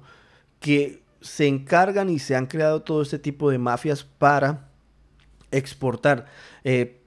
que 0.62 1.04
se 1.20 1.48
encargan 1.48 2.10
y 2.10 2.20
se 2.20 2.38
han 2.38 2.46
creado 2.46 2.82
todo 2.84 3.02
este 3.02 3.20
tipo 3.20 3.52
de 3.52 3.58
mafias 3.58 4.06
para 4.06 4.70
exportar. 5.52 6.28
Eh, 6.64 7.02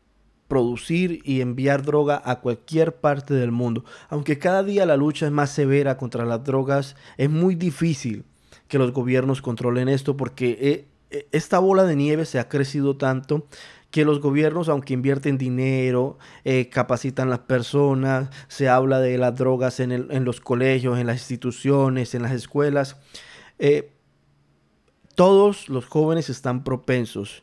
producir 0.49 1.21
y 1.25 1.43
enviar 1.43 1.83
droga 1.83 2.21
a 2.25 2.41
cualquier 2.41 2.97
parte 2.97 3.35
del 3.35 3.53
mundo. 3.53 3.85
Aunque 4.09 4.39
cada 4.39 4.65
día 4.65 4.87
la 4.87 4.97
lucha 4.97 5.27
es 5.27 5.33
más 5.33 5.51
severa 5.51 5.97
contra 5.99 6.25
las 6.25 6.43
drogas, 6.43 6.97
es 7.19 7.31
muy 7.31 7.55
difícil 7.55 8.25
que 8.67 8.79
los 8.79 8.93
gobiernos 8.93 9.43
controlen 9.43 9.89
esto 9.89 10.17
porque 10.17 10.59
eh, 10.61 10.89
eh, 11.11 11.29
esta 11.33 11.59
bola 11.59 11.85
de 11.85 11.97
nieve 11.97 12.25
se 12.25 12.39
ha 12.39 12.49
crecido 12.49 12.97
tanto 12.97 13.47
que 13.91 14.05
los 14.05 14.21
gobiernos, 14.21 14.69
aunque 14.69 14.93
invierten 14.93 15.39
dinero, 15.39 16.19
eh, 16.45 16.69
capacitan 16.69 17.31
las 17.31 17.39
personas, 17.41 18.29
se 18.49 18.69
habla 18.69 19.01
de 19.01 19.17
las 19.17 19.35
drogas 19.35 19.81
en, 19.81 19.93
en, 19.93 20.25
los 20.25 20.41
colegios, 20.41 20.99
en 20.99 21.07
las 21.07 21.17
instituciones, 21.17 22.15
en 22.15 22.23
las 22.23 22.33
escuelas, 22.33 22.97
todos 25.15 25.69
los 25.69 25.87
jóvenes 25.87 26.29
están 26.29 26.63
propensos 26.63 27.43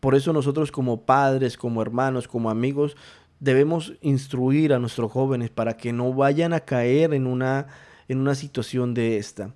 por 0.00 0.14
eso 0.14 0.32
nosotros 0.32 0.72
como 0.72 1.02
padres, 1.02 1.56
como 1.56 1.82
hermanos, 1.82 2.26
como 2.26 2.50
amigos, 2.50 2.96
debemos 3.38 3.94
instruir 4.00 4.72
a 4.72 4.78
nuestros 4.78 5.12
jóvenes 5.12 5.50
para 5.50 5.76
que 5.76 5.92
no 5.92 6.12
vayan 6.12 6.52
a 6.52 6.60
caer 6.60 7.14
en 7.14 7.26
una, 7.26 7.68
en 8.08 8.18
una 8.18 8.34
situación 8.34 8.94
de 8.94 9.18
esta. 9.18 9.54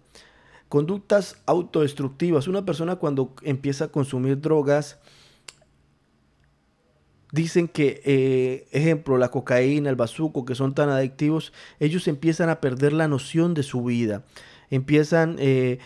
Conductas 0.68 1.36
autodestructivas. 1.46 2.48
Una 2.48 2.64
persona 2.64 2.96
cuando 2.96 3.34
empieza 3.42 3.86
a 3.86 3.88
consumir 3.88 4.40
drogas, 4.40 4.98
dicen 7.32 7.68
que, 7.68 8.00
eh, 8.04 8.68
ejemplo, 8.72 9.18
la 9.18 9.30
cocaína, 9.30 9.90
el 9.90 9.96
bazuco, 9.96 10.44
que 10.44 10.54
son 10.54 10.74
tan 10.74 10.88
adictivos, 10.88 11.52
ellos 11.80 12.06
empiezan 12.06 12.48
a 12.48 12.60
perder 12.60 12.92
la 12.92 13.08
noción 13.08 13.54
de 13.54 13.62
su 13.62 13.82
vida. 13.84 14.24
Empiezan... 14.70 15.36
Eh, 15.38 15.78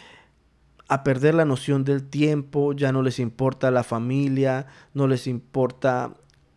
a 0.88 1.04
perder 1.04 1.34
la 1.34 1.44
noción 1.44 1.84
del 1.84 2.02
tiempo, 2.02 2.72
ya 2.72 2.92
no 2.92 3.02
les 3.02 3.18
importa 3.18 3.70
la 3.70 3.84
familia, 3.84 4.66
no 4.94 5.06
les 5.06 5.26
importa 5.26 6.14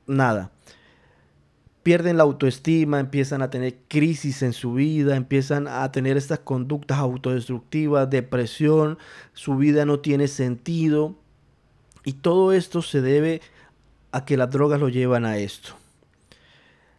nada. 0.08 0.52
Pierden 1.84 2.18
la 2.18 2.24
autoestima, 2.24 3.00
empiezan 3.00 3.42
a 3.42 3.50
tener 3.50 3.80
crisis 3.88 4.42
en 4.44 4.54
su 4.54 4.74
vida, 4.74 5.16
empiezan 5.16 5.68
a 5.68 5.92
tener 5.92 6.16
estas 6.16 6.40
conductas 6.40 7.00
autodestructivas, 7.00 8.10
depresión, 8.10 8.98
su 9.34 9.58
vida 9.58 9.86
no 9.86 10.00
tiene 10.00 10.28
sentido. 10.28 11.16
Y 12.06 12.14
todo 12.14 12.54
esto 12.54 12.82
se 12.82 13.02
debe 13.02 13.42
a 14.12 14.26
que 14.26 14.38
las 14.38 14.50
drogas 14.50 14.80
lo 14.80 14.90
llevan 14.90 15.26
a 15.26 15.38
esto. 15.38 15.74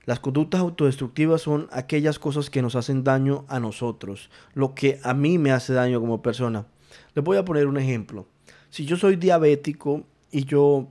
Las 0.04 0.18
conductas 0.18 0.60
autodestructivas 0.60 1.42
son 1.42 1.68
aquellas 1.70 2.18
cosas 2.18 2.50
que 2.50 2.60
nos 2.60 2.74
hacen 2.74 3.04
daño 3.04 3.44
a 3.48 3.60
nosotros, 3.60 4.30
lo 4.52 4.74
que 4.74 4.98
a 5.04 5.14
mí 5.14 5.38
me 5.38 5.52
hace 5.52 5.72
daño 5.72 6.00
como 6.00 6.22
persona. 6.22 6.66
Les 7.14 7.24
voy 7.24 7.36
a 7.36 7.44
poner 7.44 7.66
un 7.66 7.78
ejemplo. 7.78 8.26
Si 8.70 8.84
yo 8.84 8.96
soy 8.96 9.16
diabético 9.16 10.04
y 10.30 10.44
yo 10.44 10.88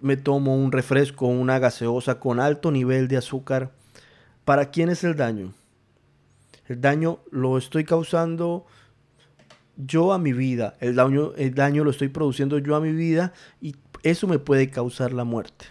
me 0.00 0.16
tomo 0.16 0.56
un 0.56 0.72
refresco, 0.72 1.26
una 1.26 1.58
gaseosa 1.58 2.18
con 2.18 2.40
alto 2.40 2.70
nivel 2.70 3.08
de 3.08 3.18
azúcar, 3.18 3.72
¿para 4.44 4.70
quién 4.70 4.88
es 4.88 5.04
el 5.04 5.16
daño? 5.16 5.52
El 6.66 6.80
daño 6.80 7.18
lo 7.30 7.58
estoy 7.58 7.84
causando 7.84 8.64
yo 9.76 10.12
a 10.12 10.18
mi 10.18 10.32
vida. 10.32 10.76
El 10.80 10.94
daño, 10.94 11.32
el 11.36 11.54
daño 11.54 11.84
lo 11.84 11.90
estoy 11.90 12.08
produciendo 12.08 12.58
yo 12.58 12.76
a 12.76 12.80
mi 12.80 12.92
vida 12.92 13.32
y 13.60 13.76
eso 14.02 14.26
me 14.26 14.38
puede 14.38 14.70
causar 14.70 15.12
la 15.12 15.24
muerte. 15.24 15.66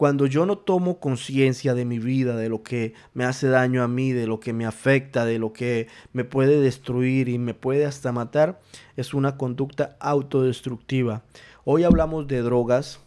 Cuando 0.00 0.24
yo 0.24 0.46
no 0.46 0.56
tomo 0.56 0.98
conciencia 0.98 1.74
de 1.74 1.84
mi 1.84 1.98
vida, 1.98 2.34
de 2.34 2.48
lo 2.48 2.62
que 2.62 2.94
me 3.12 3.26
hace 3.26 3.48
daño 3.48 3.82
a 3.82 3.86
mí, 3.86 4.12
de 4.12 4.26
lo 4.26 4.40
que 4.40 4.54
me 4.54 4.64
afecta, 4.64 5.26
de 5.26 5.38
lo 5.38 5.52
que 5.52 5.88
me 6.14 6.24
puede 6.24 6.58
destruir 6.58 7.28
y 7.28 7.36
me 7.36 7.52
puede 7.52 7.84
hasta 7.84 8.10
matar, 8.10 8.62
es 8.96 9.12
una 9.12 9.36
conducta 9.36 9.98
autodestructiva. 10.00 11.24
Hoy 11.64 11.84
hablamos 11.84 12.26
de 12.28 12.40
drogas 12.40 13.00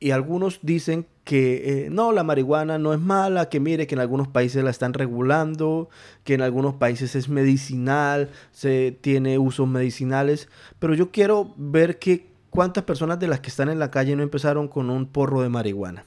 y 0.00 0.12
algunos 0.12 0.60
dicen 0.62 1.06
que 1.22 1.84
eh, 1.84 1.90
no, 1.90 2.12
la 2.12 2.24
marihuana 2.24 2.78
no 2.78 2.94
es 2.94 3.00
mala, 3.00 3.50
que 3.50 3.60
mire 3.60 3.86
que 3.86 3.94
en 3.94 4.00
algunos 4.00 4.28
países 4.28 4.64
la 4.64 4.70
están 4.70 4.94
regulando, 4.94 5.90
que 6.24 6.32
en 6.32 6.40
algunos 6.40 6.76
países 6.76 7.14
es 7.14 7.28
medicinal, 7.28 8.30
se 8.52 8.96
tiene 9.02 9.38
usos 9.38 9.68
medicinales, 9.68 10.48
pero 10.78 10.94
yo 10.94 11.10
quiero 11.10 11.52
ver 11.58 11.98
que 11.98 12.31
¿Cuántas 12.52 12.84
personas 12.84 13.18
de 13.18 13.28
las 13.28 13.40
que 13.40 13.48
están 13.48 13.70
en 13.70 13.78
la 13.78 13.90
calle 13.90 14.14
no 14.14 14.22
empezaron 14.22 14.68
con 14.68 14.90
un 14.90 15.06
porro 15.06 15.40
de 15.40 15.48
marihuana? 15.48 16.04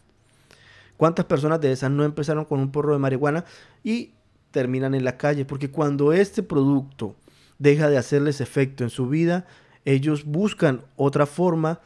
¿Cuántas 0.95 1.25
personas 1.25 1.59
de 1.59 1.71
esas 1.71 1.89
no 1.89 2.03
empezaron 2.03 2.45
con 2.45 2.59
un 2.59 2.71
porro 2.71 2.93
de 2.93 2.99
marihuana 2.99 3.45
y 3.83 4.11
terminan 4.51 4.93
en 4.93 5.03
la 5.03 5.17
calle? 5.17 5.43
Porque 5.43 5.71
cuando 5.71 6.13
este 6.13 6.43
producto 6.43 7.15
deja 7.57 7.89
de 7.89 7.97
hacerles 7.97 8.41
efecto 8.41 8.83
en 8.83 8.91
su 8.91 9.09
vida, 9.09 9.47
ellos 9.85 10.23
buscan 10.23 10.83
otra 10.97 11.25
forma 11.25 11.79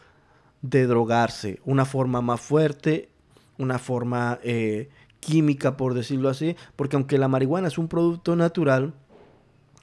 de 0.61 0.87
drogarse, 0.87 1.61
una 1.63 1.85
forma 1.85 2.19
más 2.19 2.41
fuerte, 2.41 3.07
una 3.57 3.79
forma 3.79 4.39
eh, 4.43 4.89
química, 5.21 5.77
por 5.77 5.93
decirlo 5.93 6.27
así, 6.27 6.57
porque 6.75 6.97
aunque 6.97 7.17
la 7.17 7.29
marihuana 7.29 7.69
es 7.69 7.77
un 7.77 7.87
producto 7.87 8.35
natural, 8.35 8.93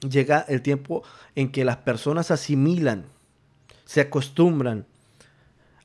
llega 0.07 0.41
el 0.41 0.61
tiempo 0.61 1.03
en 1.35 1.51
que 1.51 1.65
las 1.65 1.79
personas 1.79 2.31
asimilan 2.31 3.16
se 3.87 4.03
acostumbran 4.03 4.85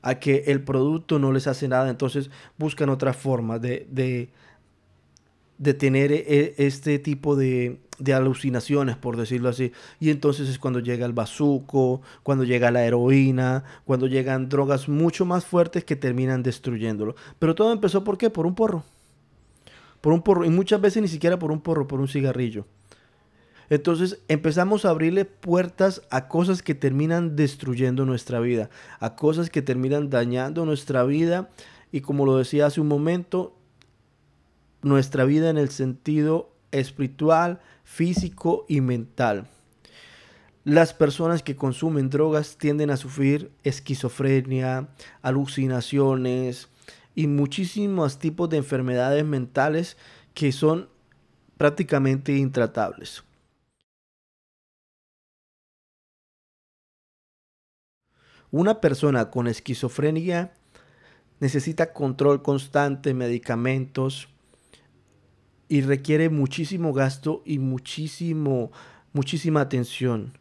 a 0.01 0.15
que 0.15 0.43
el 0.47 0.61
producto 0.63 1.19
no 1.19 1.31
les 1.31 1.47
hace 1.47 1.67
nada, 1.67 1.89
entonces 1.89 2.29
buscan 2.57 2.89
otra 2.89 3.13
forma 3.13 3.59
de, 3.59 3.87
de, 3.89 5.73
tener 5.75 6.11
e, 6.11 6.55
este 6.57 6.97
tipo 6.97 7.35
de, 7.35 7.79
de, 7.99 8.13
alucinaciones, 8.13 8.97
por 8.97 9.15
decirlo 9.15 9.49
así. 9.49 9.71
Y 9.99 10.09
entonces 10.09 10.49
es 10.49 10.57
cuando 10.57 10.79
llega 10.79 11.05
el 11.05 11.13
bazuco, 11.13 12.01
cuando 12.23 12.43
llega 12.43 12.71
la 12.71 12.83
heroína, 12.83 13.63
cuando 13.85 14.07
llegan 14.07 14.49
drogas 14.49 14.89
mucho 14.89 15.23
más 15.23 15.45
fuertes 15.45 15.85
que 15.85 15.95
terminan 15.95 16.41
destruyéndolo. 16.41 17.15
Pero 17.37 17.53
todo 17.53 17.71
empezó 17.71 18.03
por 18.03 18.17
qué? 18.17 18.31
Por 18.31 18.47
un 18.47 18.55
porro. 18.55 18.83
Por 20.01 20.13
un 20.13 20.23
porro. 20.23 20.45
Y 20.45 20.49
muchas 20.49 20.81
veces 20.81 21.03
ni 21.03 21.07
siquiera 21.07 21.37
por 21.37 21.51
un 21.51 21.61
porro, 21.61 21.87
por 21.87 22.01
un 22.01 22.07
cigarrillo. 22.07 22.65
Entonces 23.71 24.19
empezamos 24.27 24.83
a 24.83 24.89
abrirle 24.89 25.23
puertas 25.23 26.01
a 26.09 26.27
cosas 26.27 26.61
que 26.61 26.75
terminan 26.75 27.37
destruyendo 27.37 28.03
nuestra 28.05 28.41
vida, 28.41 28.69
a 28.99 29.15
cosas 29.15 29.49
que 29.49 29.61
terminan 29.61 30.09
dañando 30.09 30.65
nuestra 30.65 31.05
vida 31.05 31.49
y 31.89 32.01
como 32.01 32.25
lo 32.25 32.35
decía 32.35 32.65
hace 32.65 32.81
un 32.81 32.89
momento, 32.89 33.55
nuestra 34.81 35.23
vida 35.23 35.49
en 35.49 35.57
el 35.57 35.69
sentido 35.69 36.51
espiritual, 36.71 37.61
físico 37.85 38.65
y 38.67 38.81
mental. 38.81 39.47
Las 40.65 40.93
personas 40.93 41.41
que 41.41 41.55
consumen 41.55 42.09
drogas 42.09 42.57
tienden 42.57 42.89
a 42.89 42.97
sufrir 42.97 43.51
esquizofrenia, 43.63 44.89
alucinaciones 45.21 46.67
y 47.15 47.27
muchísimos 47.27 48.19
tipos 48.19 48.49
de 48.49 48.57
enfermedades 48.57 49.23
mentales 49.23 49.95
que 50.33 50.51
son 50.51 50.89
prácticamente 51.55 52.35
intratables. 52.35 53.23
Una 58.51 58.81
persona 58.81 59.29
con 59.29 59.47
esquizofrenia 59.47 60.51
necesita 61.39 61.93
control 61.93 62.41
constante, 62.41 63.13
medicamentos 63.13 64.27
y 65.69 65.81
requiere 65.81 66.29
muchísimo 66.29 66.91
gasto 66.91 67.41
y 67.45 67.59
muchísimo, 67.59 68.71
muchísima 69.13 69.61
atención. 69.61 70.37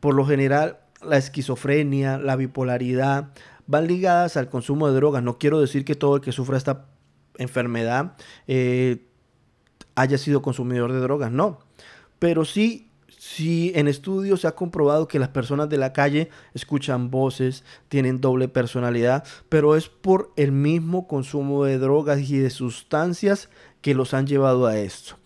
Por 0.00 0.14
lo 0.14 0.24
general, 0.24 0.78
la 1.02 1.18
esquizofrenia, 1.18 2.16
la 2.18 2.36
bipolaridad, 2.36 3.32
van 3.66 3.86
ligadas 3.86 4.38
al 4.38 4.48
consumo 4.48 4.88
de 4.88 4.94
drogas. 4.94 5.22
No 5.22 5.38
quiero 5.38 5.60
decir 5.60 5.84
que 5.84 5.94
todo 5.94 6.16
el 6.16 6.22
que 6.22 6.32
sufra 6.32 6.56
esta 6.56 6.86
enfermedad 7.36 8.16
eh, 8.46 9.04
haya 9.94 10.16
sido 10.16 10.42
consumidor 10.42 10.92
de 10.92 11.00
drogas, 11.00 11.30
no. 11.30 11.58
Pero 12.18 12.44
sí, 12.44 12.85
sí, 13.26 13.72
en 13.74 13.88
estudios 13.88 14.42
se 14.42 14.46
ha 14.46 14.54
comprobado 14.54 15.08
que 15.08 15.18
las 15.18 15.30
personas 15.30 15.68
de 15.68 15.78
la 15.78 15.92
calle 15.92 16.30
escuchan 16.54 17.10
voces, 17.10 17.64
tienen 17.88 18.20
doble 18.20 18.48
personalidad, 18.48 19.24
pero 19.48 19.74
es 19.76 19.88
por 19.88 20.32
el 20.36 20.52
mismo 20.52 21.08
consumo 21.08 21.64
de 21.64 21.78
drogas 21.78 22.30
y 22.30 22.38
de 22.38 22.50
sustancias 22.50 23.48
que 23.80 23.94
los 23.94 24.14
han 24.14 24.26
llevado 24.26 24.66
a 24.66 24.78
esto. 24.78 25.16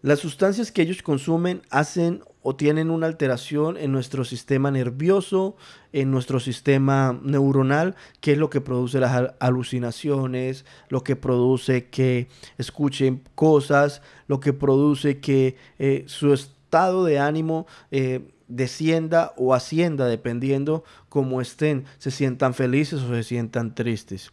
Las 0.00 0.20
sustancias 0.20 0.70
que 0.70 0.82
ellos 0.82 1.02
consumen 1.02 1.62
hacen 1.70 2.22
o 2.42 2.54
tienen 2.54 2.88
una 2.88 3.08
alteración 3.08 3.76
en 3.76 3.90
nuestro 3.90 4.24
sistema 4.24 4.70
nervioso, 4.70 5.56
en 5.92 6.12
nuestro 6.12 6.38
sistema 6.38 7.18
neuronal, 7.20 7.96
que 8.20 8.32
es 8.32 8.38
lo 8.38 8.48
que 8.48 8.60
produce 8.60 9.00
las 9.00 9.34
alucinaciones, 9.40 10.64
lo 10.88 11.02
que 11.02 11.16
produce 11.16 11.88
que 11.88 12.28
escuchen 12.58 13.24
cosas, 13.34 14.02
lo 14.28 14.38
que 14.38 14.52
produce 14.52 15.18
que 15.18 15.56
eh, 15.80 16.04
su 16.06 16.32
estado 16.68 17.06
de 17.06 17.18
ánimo 17.18 17.66
eh, 17.90 18.28
descienda 18.46 19.32
o 19.38 19.54
ascienda, 19.54 20.04
dependiendo 20.04 20.84
cómo 21.08 21.40
estén, 21.40 21.86
se 21.98 22.10
sientan 22.10 22.52
felices 22.52 23.00
o 23.00 23.08
se 23.08 23.22
sientan 23.22 23.74
tristes. 23.74 24.30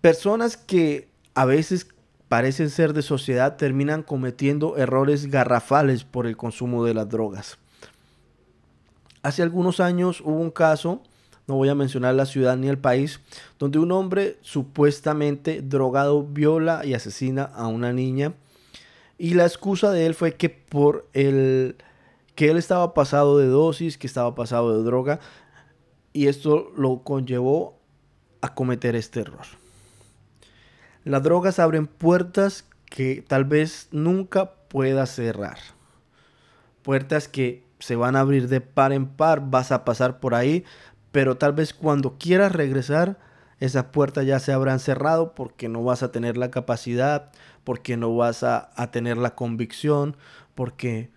Personas 0.00 0.56
que 0.56 1.08
a 1.34 1.46
veces 1.46 1.88
parecen 2.28 2.70
ser 2.70 2.92
de 2.92 3.02
sociedad 3.02 3.56
terminan 3.56 4.04
cometiendo 4.04 4.76
errores 4.76 5.26
garrafales 5.26 6.04
por 6.04 6.28
el 6.28 6.36
consumo 6.36 6.84
de 6.84 6.94
las 6.94 7.08
drogas. 7.08 7.58
Hace 9.22 9.42
algunos 9.42 9.80
años 9.80 10.20
hubo 10.20 10.38
un 10.38 10.52
caso, 10.52 11.02
no 11.48 11.56
voy 11.56 11.70
a 11.70 11.74
mencionar 11.74 12.14
la 12.14 12.26
ciudad 12.26 12.56
ni 12.56 12.68
el 12.68 12.78
país, 12.78 13.18
donde 13.58 13.80
un 13.80 13.90
hombre 13.90 14.38
supuestamente 14.42 15.60
drogado 15.60 16.22
viola 16.22 16.86
y 16.86 16.94
asesina 16.94 17.42
a 17.42 17.66
una 17.66 17.92
niña. 17.92 18.34
Y 19.18 19.34
la 19.34 19.44
excusa 19.44 19.90
de 19.90 20.06
él 20.06 20.14
fue 20.14 20.34
que 20.34 20.50
por 20.50 21.08
el 21.12 21.76
que 22.34 22.50
él 22.50 22.56
estaba 22.56 22.94
pasado 22.94 23.38
de 23.38 23.46
dosis, 23.46 23.96
que 23.96 24.06
estaba 24.06 24.34
pasado 24.34 24.76
de 24.76 24.84
droga, 24.84 25.20
y 26.12 26.26
esto 26.26 26.72
lo 26.76 27.02
conllevó 27.02 27.78
a 28.40 28.54
cometer 28.54 28.96
este 28.96 29.20
error. 29.20 29.46
Las 31.04 31.22
drogas 31.22 31.58
abren 31.58 31.86
puertas 31.86 32.64
que 32.86 33.24
tal 33.26 33.44
vez 33.44 33.88
nunca 33.90 34.54
puedas 34.68 35.10
cerrar. 35.10 35.58
Puertas 36.82 37.28
que 37.28 37.64
se 37.78 37.96
van 37.96 38.16
a 38.16 38.20
abrir 38.20 38.48
de 38.48 38.60
par 38.60 38.92
en 38.92 39.06
par, 39.06 39.50
vas 39.50 39.72
a 39.72 39.84
pasar 39.84 40.20
por 40.20 40.34
ahí, 40.34 40.64
pero 41.12 41.36
tal 41.36 41.52
vez 41.52 41.74
cuando 41.74 42.16
quieras 42.18 42.52
regresar, 42.52 43.18
esas 43.60 43.84
puertas 43.86 44.26
ya 44.26 44.38
se 44.40 44.52
habrán 44.52 44.80
cerrado 44.80 45.34
porque 45.34 45.68
no 45.68 45.82
vas 45.84 46.02
a 46.02 46.10
tener 46.10 46.36
la 46.36 46.50
capacidad, 46.50 47.30
porque 47.64 47.96
no 47.96 48.14
vas 48.14 48.42
a, 48.42 48.70
a 48.76 48.90
tener 48.90 49.16
la 49.16 49.34
convicción, 49.34 50.16
porque 50.54 51.10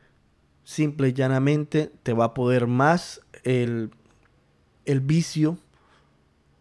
simple 0.63 1.09
y 1.09 1.13
llanamente 1.13 1.91
te 2.03 2.13
va 2.13 2.25
a 2.25 2.33
poder 2.33 2.67
más 2.67 3.21
el, 3.43 3.91
el 4.85 4.99
vicio 4.99 5.57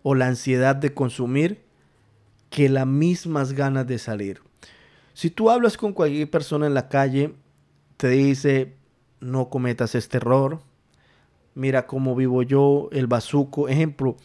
o 0.03 0.15
la 0.15 0.29
ansiedad 0.29 0.77
de 0.77 0.95
consumir 0.95 1.65
que 2.51 2.69
las 2.69 2.87
mismas 2.87 3.53
ganas 3.53 3.87
de 3.87 3.99
salir. 3.99 4.41
Si 5.15 5.31
tú 5.31 5.51
hablas 5.51 5.77
con 5.77 5.93
cualquier 5.93 6.31
persona 6.31 6.67
en 6.67 6.75
la 6.75 6.89
calle, 6.89 7.35
te 7.97 8.09
dice, 8.11 8.75
no 9.21 9.49
cometas 9.49 9.95
este 9.95 10.19
error, 10.19 10.61
mira 11.55 11.87
cómo 11.87 12.15
vivo 12.15 12.43
yo, 12.43 12.89
el 12.93 13.07
bazuco. 13.09 13.69
Ejemplo, 13.69 14.17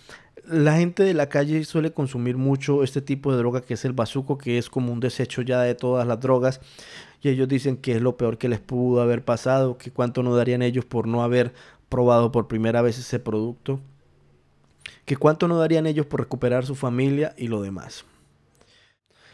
la 0.52 0.78
gente 0.78 1.04
de 1.04 1.14
la 1.14 1.30
calle 1.30 1.64
suele 1.64 1.92
consumir 1.94 2.38
mucho 2.38 2.84
este 2.84 3.02
tipo 3.02 3.32
de 3.32 3.38
droga 3.38 3.62
que 3.62 3.76
es 3.76 3.86
el 3.86 3.94
bazuco, 3.94 4.38
que 4.38 4.58
es 4.58 4.70
como 4.70 4.92
un 4.92 5.00
desecho 5.00 5.42
ya 5.42 5.62
de 5.62 5.76
todas 5.76 6.06
las 6.06 6.20
drogas. 6.20 6.60
Y 7.22 7.30
ellos 7.30 7.48
dicen 7.48 7.78
que 7.78 7.94
es 7.94 8.02
lo 8.02 8.18
peor 8.18 8.38
que 8.38 8.50
les 8.50 8.60
pudo 8.60 9.02
haber 9.02 9.24
pasado, 9.24 9.78
que 9.78 9.92
cuánto 9.92 10.24
no 10.24 10.36
darían 10.36 10.62
ellos 10.62 10.86
por 10.86 11.08
no 11.08 11.24
haber 11.24 11.54
probado 11.90 12.32
por 12.32 12.48
primera 12.48 12.82
vez 12.82 12.98
ese 12.98 13.20
producto, 13.20 13.80
que 15.06 15.18
cuánto 15.18 15.48
no 15.48 15.58
darían 15.58 15.88
ellos 15.88 16.06
por 16.06 16.20
recuperar 16.20 16.66
su 16.66 16.76
familia 16.76 17.34
y 17.38 17.48
lo 17.48 17.62
demás. 17.62 18.06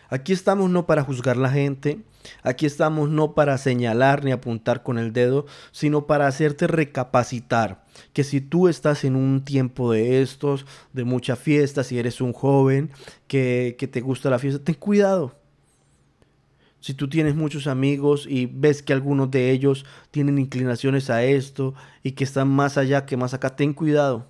Aquí 0.10 0.34
estamos 0.34 0.70
no 0.70 0.86
para 0.86 1.04
juzgar 1.04 1.36
la 1.38 1.50
gente, 1.50 2.00
aquí 2.44 2.66
estamos 2.66 3.10
no 3.10 3.34
para 3.34 3.58
señalar 3.58 4.24
ni 4.24 4.32
apuntar 4.32 4.84
con 4.84 4.98
el 4.98 5.12
dedo, 5.12 5.46
sino 5.72 6.08
para 6.08 6.28
hacerte 6.28 6.68
recapacitar 6.68 7.86
que 8.14 8.24
si 8.24 8.40
tú 8.40 8.68
estás 8.68 9.04
en 9.04 9.16
un 9.16 9.44
tiempo 9.44 9.92
de 9.92 10.22
estos, 10.22 10.66
de 10.94 11.04
mucha 11.04 11.36
fiesta, 11.36 11.84
si 11.84 12.00
eres 12.00 12.22
un 12.22 12.34
joven 12.34 12.92
que, 13.28 13.76
que 13.78 13.88
te 13.88 14.02
gusta 14.02 14.30
la 14.30 14.40
fiesta, 14.40 14.64
ten 14.64 14.76
cuidado. 14.76 15.36
Si 16.80 16.94
tú 16.94 17.10
tienes 17.10 17.36
muchos 17.36 17.68
amigos 17.68 18.28
y 18.30 18.46
ves 18.46 18.82
que 18.82 18.94
algunos 18.94 19.30
de 19.32 19.52
ellos 19.52 19.86
tienen 20.12 20.38
inclinaciones 20.38 21.10
a 21.10 21.24
esto 21.24 21.74
y 22.04 22.12
que 22.12 22.24
están 22.24 22.48
más 22.48 22.78
allá 22.78 23.06
que 23.06 23.18
más 23.18 23.34
acá, 23.34 23.56
ten 23.56 23.74
cuidado. 23.74 24.28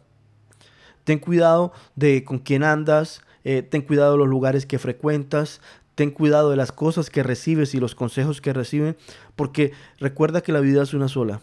Ten 1.04 1.20
cuidado 1.20 1.72
de 1.96 2.24
con 2.24 2.40
quién 2.40 2.64
andas, 2.64 3.22
eh, 3.50 3.62
ten 3.62 3.82
cuidado 3.82 4.12
de 4.12 4.18
los 4.18 4.28
lugares 4.28 4.66
que 4.66 4.78
frecuentas, 4.78 5.62
ten 5.96 6.12
cuidado 6.12 6.50
de 6.50 6.58
las 6.58 6.74
cosas 6.74 7.10
que 7.10 7.24
recibes 7.24 7.74
y 7.74 7.80
los 7.80 7.96
consejos 7.96 8.42
que 8.42 8.52
reciben, 8.52 8.98
porque 9.38 9.72
recuerda 10.00 10.42
que 10.42 10.52
la 10.52 10.60
vida 10.60 10.84
es 10.84 10.94
una 10.94 11.08
sola. 11.08 11.40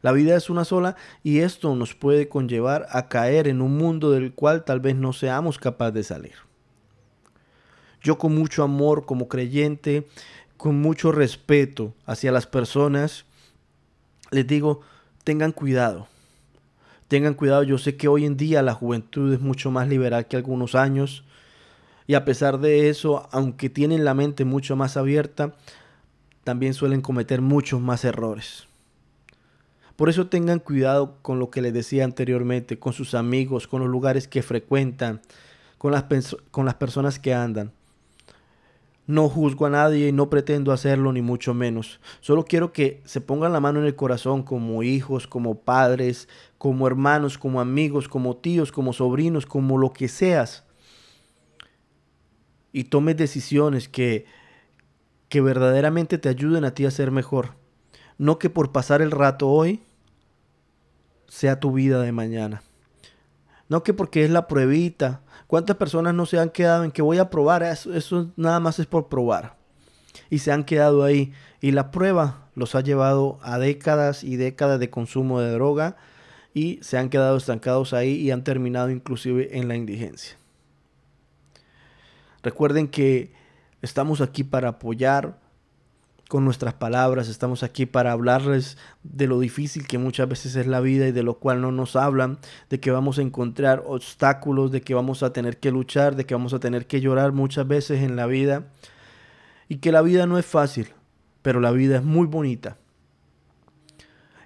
La 0.00 0.12
vida 0.12 0.36
es 0.36 0.48
una 0.48 0.64
sola 0.64 0.94
y 1.24 1.40
esto 1.40 1.74
nos 1.74 1.96
puede 1.96 2.28
conllevar 2.28 2.86
a 2.90 3.08
caer 3.08 3.48
en 3.48 3.60
un 3.60 3.76
mundo 3.76 4.12
del 4.12 4.32
cual 4.32 4.64
tal 4.64 4.78
vez 4.78 4.94
no 4.94 5.12
seamos 5.12 5.58
capaces 5.58 5.94
de 5.94 6.04
salir. 6.04 6.34
Yo 8.00 8.16
con 8.16 8.32
mucho 8.32 8.62
amor 8.62 9.06
como 9.06 9.26
creyente, 9.26 10.06
con 10.56 10.80
mucho 10.80 11.10
respeto 11.10 11.94
hacia 12.06 12.30
las 12.30 12.46
personas, 12.46 13.24
les 14.30 14.46
digo, 14.46 14.82
tengan 15.24 15.50
cuidado 15.50 16.06
Tengan 17.08 17.34
cuidado, 17.34 17.62
yo 17.62 17.78
sé 17.78 17.96
que 17.96 18.06
hoy 18.06 18.26
en 18.26 18.36
día 18.36 18.62
la 18.62 18.74
juventud 18.74 19.32
es 19.32 19.40
mucho 19.40 19.70
más 19.70 19.88
liberal 19.88 20.26
que 20.26 20.36
algunos 20.36 20.74
años. 20.74 21.24
Y 22.06 22.14
a 22.14 22.24
pesar 22.24 22.58
de 22.58 22.90
eso, 22.90 23.28
aunque 23.32 23.70
tienen 23.70 24.04
la 24.04 24.14
mente 24.14 24.44
mucho 24.44 24.76
más 24.76 24.96
abierta, 24.96 25.54
también 26.44 26.74
suelen 26.74 27.00
cometer 27.00 27.40
muchos 27.40 27.80
más 27.80 28.04
errores. 28.04 28.68
Por 29.96 30.08
eso 30.08 30.28
tengan 30.28 30.60
cuidado 30.60 31.18
con 31.22 31.38
lo 31.38 31.50
que 31.50 31.60
les 31.60 31.72
decía 31.72 32.04
anteriormente, 32.04 32.78
con 32.78 32.92
sus 32.92 33.14
amigos, 33.14 33.66
con 33.66 33.80
los 33.80 33.90
lugares 33.90 34.28
que 34.28 34.42
frecuentan, 34.42 35.20
con 35.76 35.92
las, 35.92 36.04
con 36.50 36.66
las 36.66 36.74
personas 36.74 37.18
que 37.18 37.34
andan. 37.34 37.72
No 39.08 39.30
juzgo 39.30 39.64
a 39.64 39.70
nadie 39.70 40.08
y 40.08 40.12
no 40.12 40.28
pretendo 40.28 40.70
hacerlo 40.70 41.14
ni 41.14 41.22
mucho 41.22 41.54
menos. 41.54 41.98
Solo 42.20 42.44
quiero 42.44 42.74
que 42.74 43.00
se 43.06 43.22
pongan 43.22 43.54
la 43.54 43.58
mano 43.58 43.80
en 43.80 43.86
el 43.86 43.96
corazón 43.96 44.42
como 44.42 44.82
hijos, 44.82 45.26
como 45.26 45.62
padres, 45.62 46.28
como 46.58 46.86
hermanos, 46.86 47.38
como 47.38 47.62
amigos, 47.62 48.06
como 48.06 48.36
tíos, 48.36 48.70
como 48.70 48.92
sobrinos, 48.92 49.46
como 49.46 49.78
lo 49.78 49.94
que 49.94 50.08
seas. 50.08 50.64
Y 52.70 52.84
tomes 52.84 53.16
decisiones 53.16 53.88
que, 53.88 54.26
que 55.30 55.40
verdaderamente 55.40 56.18
te 56.18 56.28
ayuden 56.28 56.66
a 56.66 56.74
ti 56.74 56.84
a 56.84 56.90
ser 56.90 57.10
mejor. 57.10 57.54
No 58.18 58.38
que 58.38 58.50
por 58.50 58.72
pasar 58.72 59.00
el 59.00 59.10
rato 59.10 59.48
hoy 59.48 59.80
sea 61.28 61.60
tu 61.60 61.72
vida 61.72 62.02
de 62.02 62.12
mañana. 62.12 62.62
No 63.68 63.82
que 63.82 63.94
porque 63.94 64.24
es 64.24 64.30
la 64.30 64.46
pruebita. 64.46 65.22
¿Cuántas 65.46 65.76
personas 65.76 66.14
no 66.14 66.26
se 66.26 66.38
han 66.38 66.50
quedado 66.50 66.84
en 66.84 66.90
que 66.90 67.02
voy 67.02 67.18
a 67.18 67.30
probar? 67.30 67.62
Eso, 67.62 67.94
eso 67.94 68.30
nada 68.36 68.60
más 68.60 68.78
es 68.78 68.86
por 68.86 69.08
probar. 69.08 69.56
Y 70.30 70.38
se 70.38 70.52
han 70.52 70.64
quedado 70.64 71.04
ahí. 71.04 71.32
Y 71.60 71.72
la 71.72 71.90
prueba 71.90 72.48
los 72.54 72.74
ha 72.74 72.80
llevado 72.80 73.38
a 73.42 73.58
décadas 73.58 74.24
y 74.24 74.36
décadas 74.36 74.80
de 74.80 74.90
consumo 74.90 75.40
de 75.40 75.52
droga 75.52 75.96
y 76.54 76.80
se 76.82 76.98
han 76.98 77.08
quedado 77.08 77.36
estancados 77.36 77.92
ahí 77.92 78.14
y 78.14 78.30
han 78.30 78.42
terminado 78.42 78.90
inclusive 78.90 79.56
en 79.58 79.68
la 79.68 79.76
indigencia. 79.76 80.36
Recuerden 82.42 82.88
que 82.88 83.32
estamos 83.82 84.20
aquí 84.20 84.42
para 84.42 84.70
apoyar, 84.70 85.38
con 86.28 86.44
nuestras 86.44 86.74
palabras, 86.74 87.28
estamos 87.28 87.62
aquí 87.62 87.86
para 87.86 88.12
hablarles 88.12 88.76
de 89.02 89.26
lo 89.26 89.40
difícil 89.40 89.86
que 89.86 89.96
muchas 89.96 90.28
veces 90.28 90.56
es 90.56 90.66
la 90.66 90.80
vida 90.80 91.08
y 91.08 91.12
de 91.12 91.22
lo 91.22 91.38
cual 91.38 91.62
no 91.62 91.72
nos 91.72 91.96
hablan, 91.96 92.38
de 92.68 92.78
que 92.80 92.90
vamos 92.90 93.18
a 93.18 93.22
encontrar 93.22 93.82
obstáculos, 93.86 94.70
de 94.70 94.82
que 94.82 94.94
vamos 94.94 95.22
a 95.22 95.32
tener 95.32 95.56
que 95.56 95.70
luchar, 95.70 96.16
de 96.16 96.26
que 96.26 96.34
vamos 96.34 96.52
a 96.52 96.60
tener 96.60 96.86
que 96.86 97.00
llorar 97.00 97.32
muchas 97.32 97.66
veces 97.66 98.02
en 98.02 98.14
la 98.14 98.26
vida 98.26 98.66
y 99.68 99.78
que 99.78 99.90
la 99.90 100.02
vida 100.02 100.26
no 100.26 100.38
es 100.38 100.44
fácil, 100.44 100.88
pero 101.40 101.60
la 101.60 101.70
vida 101.70 101.96
es 101.96 102.04
muy 102.04 102.26
bonita. 102.26 102.76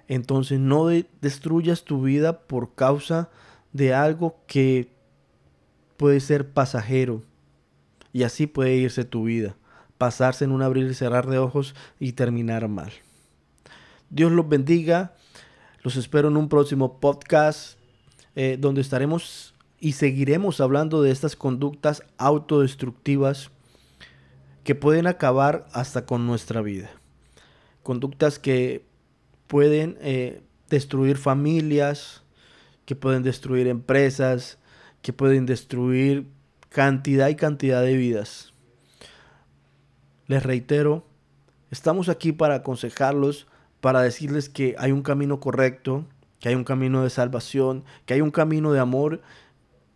Entonces 0.07 0.61
no 0.61 0.87
destruyas 0.87 1.83
tu 1.83 2.01
vida 2.01 2.39
por 2.43 2.75
causa 2.75 3.29
de 3.73 3.93
algo 3.93 4.37
que 4.47 4.89
puede 5.97 6.21
ser 6.21 6.49
pasajero 6.49 7.23
y 8.13 8.23
así 8.23 8.47
puede 8.47 8.75
irse 8.75 9.03
tu 9.03 9.25
vida 9.25 9.57
pasarse 10.03 10.43
en 10.43 10.51
un 10.51 10.61
abrir 10.61 10.91
y 10.91 10.93
cerrar 10.93 11.27
de 11.27 11.37
ojos 11.37 11.75
y 11.97 12.11
terminar 12.11 12.67
mal. 12.67 12.91
Dios 14.09 14.33
los 14.33 14.49
bendiga. 14.49 15.13
Los 15.81 15.95
espero 15.95 16.27
en 16.27 16.35
un 16.35 16.49
próximo 16.49 16.99
podcast 16.99 17.77
eh, 18.35 18.57
donde 18.59 18.81
estaremos 18.81 19.53
y 19.79 19.93
seguiremos 19.93 20.59
hablando 20.59 21.01
de 21.01 21.11
estas 21.11 21.37
conductas 21.37 22.03
autodestructivas 22.17 23.49
que 24.65 24.75
pueden 24.75 25.07
acabar 25.07 25.67
hasta 25.71 26.05
con 26.05 26.27
nuestra 26.27 26.61
vida. 26.61 26.89
Conductas 27.81 28.39
que 28.39 28.83
pueden 29.47 29.97
eh, 30.01 30.41
destruir 30.69 31.15
familias, 31.15 32.23
que 32.85 32.97
pueden 32.97 33.23
destruir 33.23 33.67
empresas, 33.67 34.57
que 35.01 35.13
pueden 35.13 35.45
destruir 35.45 36.27
cantidad 36.67 37.29
y 37.29 37.35
cantidad 37.35 37.81
de 37.81 37.95
vidas. 37.95 38.52
Les 40.33 40.41
reitero, 40.41 41.03
estamos 41.69 42.09
aquí 42.09 42.31
para 42.31 42.55
aconsejarlos, 42.55 43.45
para 43.81 44.01
decirles 44.01 44.49
que 44.49 44.73
hay 44.79 44.91
un 44.91 45.03
camino 45.03 45.39
correcto, 45.39 46.05
que 46.39 46.49
hay 46.49 46.55
un 46.55 46.63
camino 46.63 47.03
de 47.03 47.11
salvación, 47.11 47.83
que 48.07 48.15
hay 48.15 48.21
un 48.21 48.31
camino 48.31 48.73
de 48.73 48.79
amor, 48.79 49.21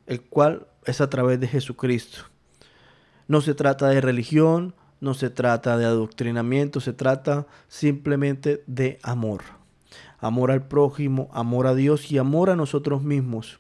el 0.06 0.21
cual 0.21 0.67
es 0.86 1.02
a 1.02 1.10
través 1.10 1.39
de 1.39 1.47
Jesucristo. 1.47 2.19
No 3.28 3.41
se 3.41 3.56
trata 3.56 3.89
de 3.89 4.00
religión, 4.00 4.76
no 5.02 5.15
se 5.15 5.32
trata 5.32 5.76
de 5.76 5.86
adoctrinamiento, 5.86 6.82
se 6.82 6.93
trata 6.93 7.47
simplemente 7.67 8.63
de 8.67 9.00
amor. 9.02 9.41
Amor 10.19 10.52
al 10.52 10.67
prójimo, 10.67 11.32
amor 11.34 11.65
a 11.65 11.73
Dios 11.73 12.12
y 12.12 12.19
amor 12.19 12.52
a 12.52 12.56
nosotros 12.56 13.02
mismos. 13.02 13.60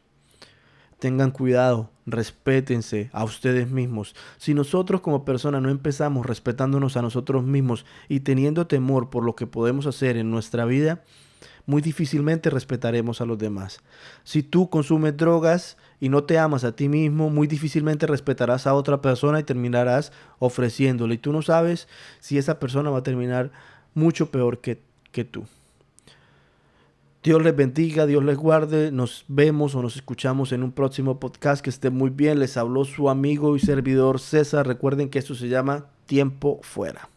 Tengan 0.99 1.29
cuidado, 1.29 1.91
respétense 2.07 3.11
a 3.13 3.23
ustedes 3.23 3.69
mismos. 3.69 4.15
Si 4.37 4.55
nosotros 4.55 5.01
como 5.01 5.25
personas 5.25 5.61
no 5.61 5.69
empezamos 5.69 6.25
respetándonos 6.25 6.97
a 6.97 7.03
nosotros 7.03 7.43
mismos 7.43 7.85
y 8.09 8.21
teniendo 8.21 8.65
temor 8.65 9.11
por 9.11 9.23
lo 9.23 9.35
que 9.35 9.45
podemos 9.45 9.85
hacer 9.85 10.17
en 10.17 10.31
nuestra 10.31 10.65
vida, 10.65 11.03
muy 11.67 11.83
difícilmente 11.83 12.49
respetaremos 12.49 13.21
a 13.21 13.25
los 13.25 13.37
demás. 13.37 13.81
Si 14.23 14.41
tú 14.41 14.69
consumes 14.71 15.15
drogas 15.17 15.77
y 15.99 16.09
no 16.09 16.23
te 16.23 16.39
amas 16.39 16.63
a 16.63 16.75
ti 16.75 16.89
mismo, 16.89 17.29
muy 17.29 17.45
difícilmente 17.45 18.07
respetarás 18.07 18.65
a 18.65 18.73
otra 18.73 19.01
persona 19.01 19.39
y 19.39 19.43
terminarás 19.43 20.11
ofreciéndole. 20.39 21.15
Y 21.15 21.17
tú 21.19 21.31
no 21.31 21.43
sabes 21.43 21.87
si 22.21 22.37
esa 22.37 22.57
persona 22.57 22.89
va 22.89 22.99
a 22.99 23.03
terminar 23.03 23.51
mucho 23.93 24.31
peor 24.31 24.61
que, 24.61 24.81
que 25.11 25.25
tú. 25.25 25.45
Dios 27.27 27.43
les 27.43 27.53
bendiga, 27.53 28.05
Dios 28.05 28.23
les 28.23 28.37
guarde. 28.37 28.89
Nos 28.89 29.25
vemos 29.27 29.75
o 29.75 29.81
nos 29.81 29.97
escuchamos 29.97 30.53
en 30.53 30.63
un 30.63 30.71
próximo 30.71 31.19
podcast. 31.19 31.61
Que 31.61 31.69
esté 31.69 31.89
muy 31.89 32.09
bien. 32.09 32.39
Les 32.39 32.55
habló 32.55 32.85
su 32.85 33.09
amigo 33.09 33.57
y 33.57 33.59
servidor 33.59 34.21
César. 34.21 34.65
Recuerden 34.65 35.09
que 35.09 35.19
esto 35.19 35.35
se 35.35 35.49
llama 35.49 35.87
Tiempo 36.05 36.61
Fuera. 36.63 37.09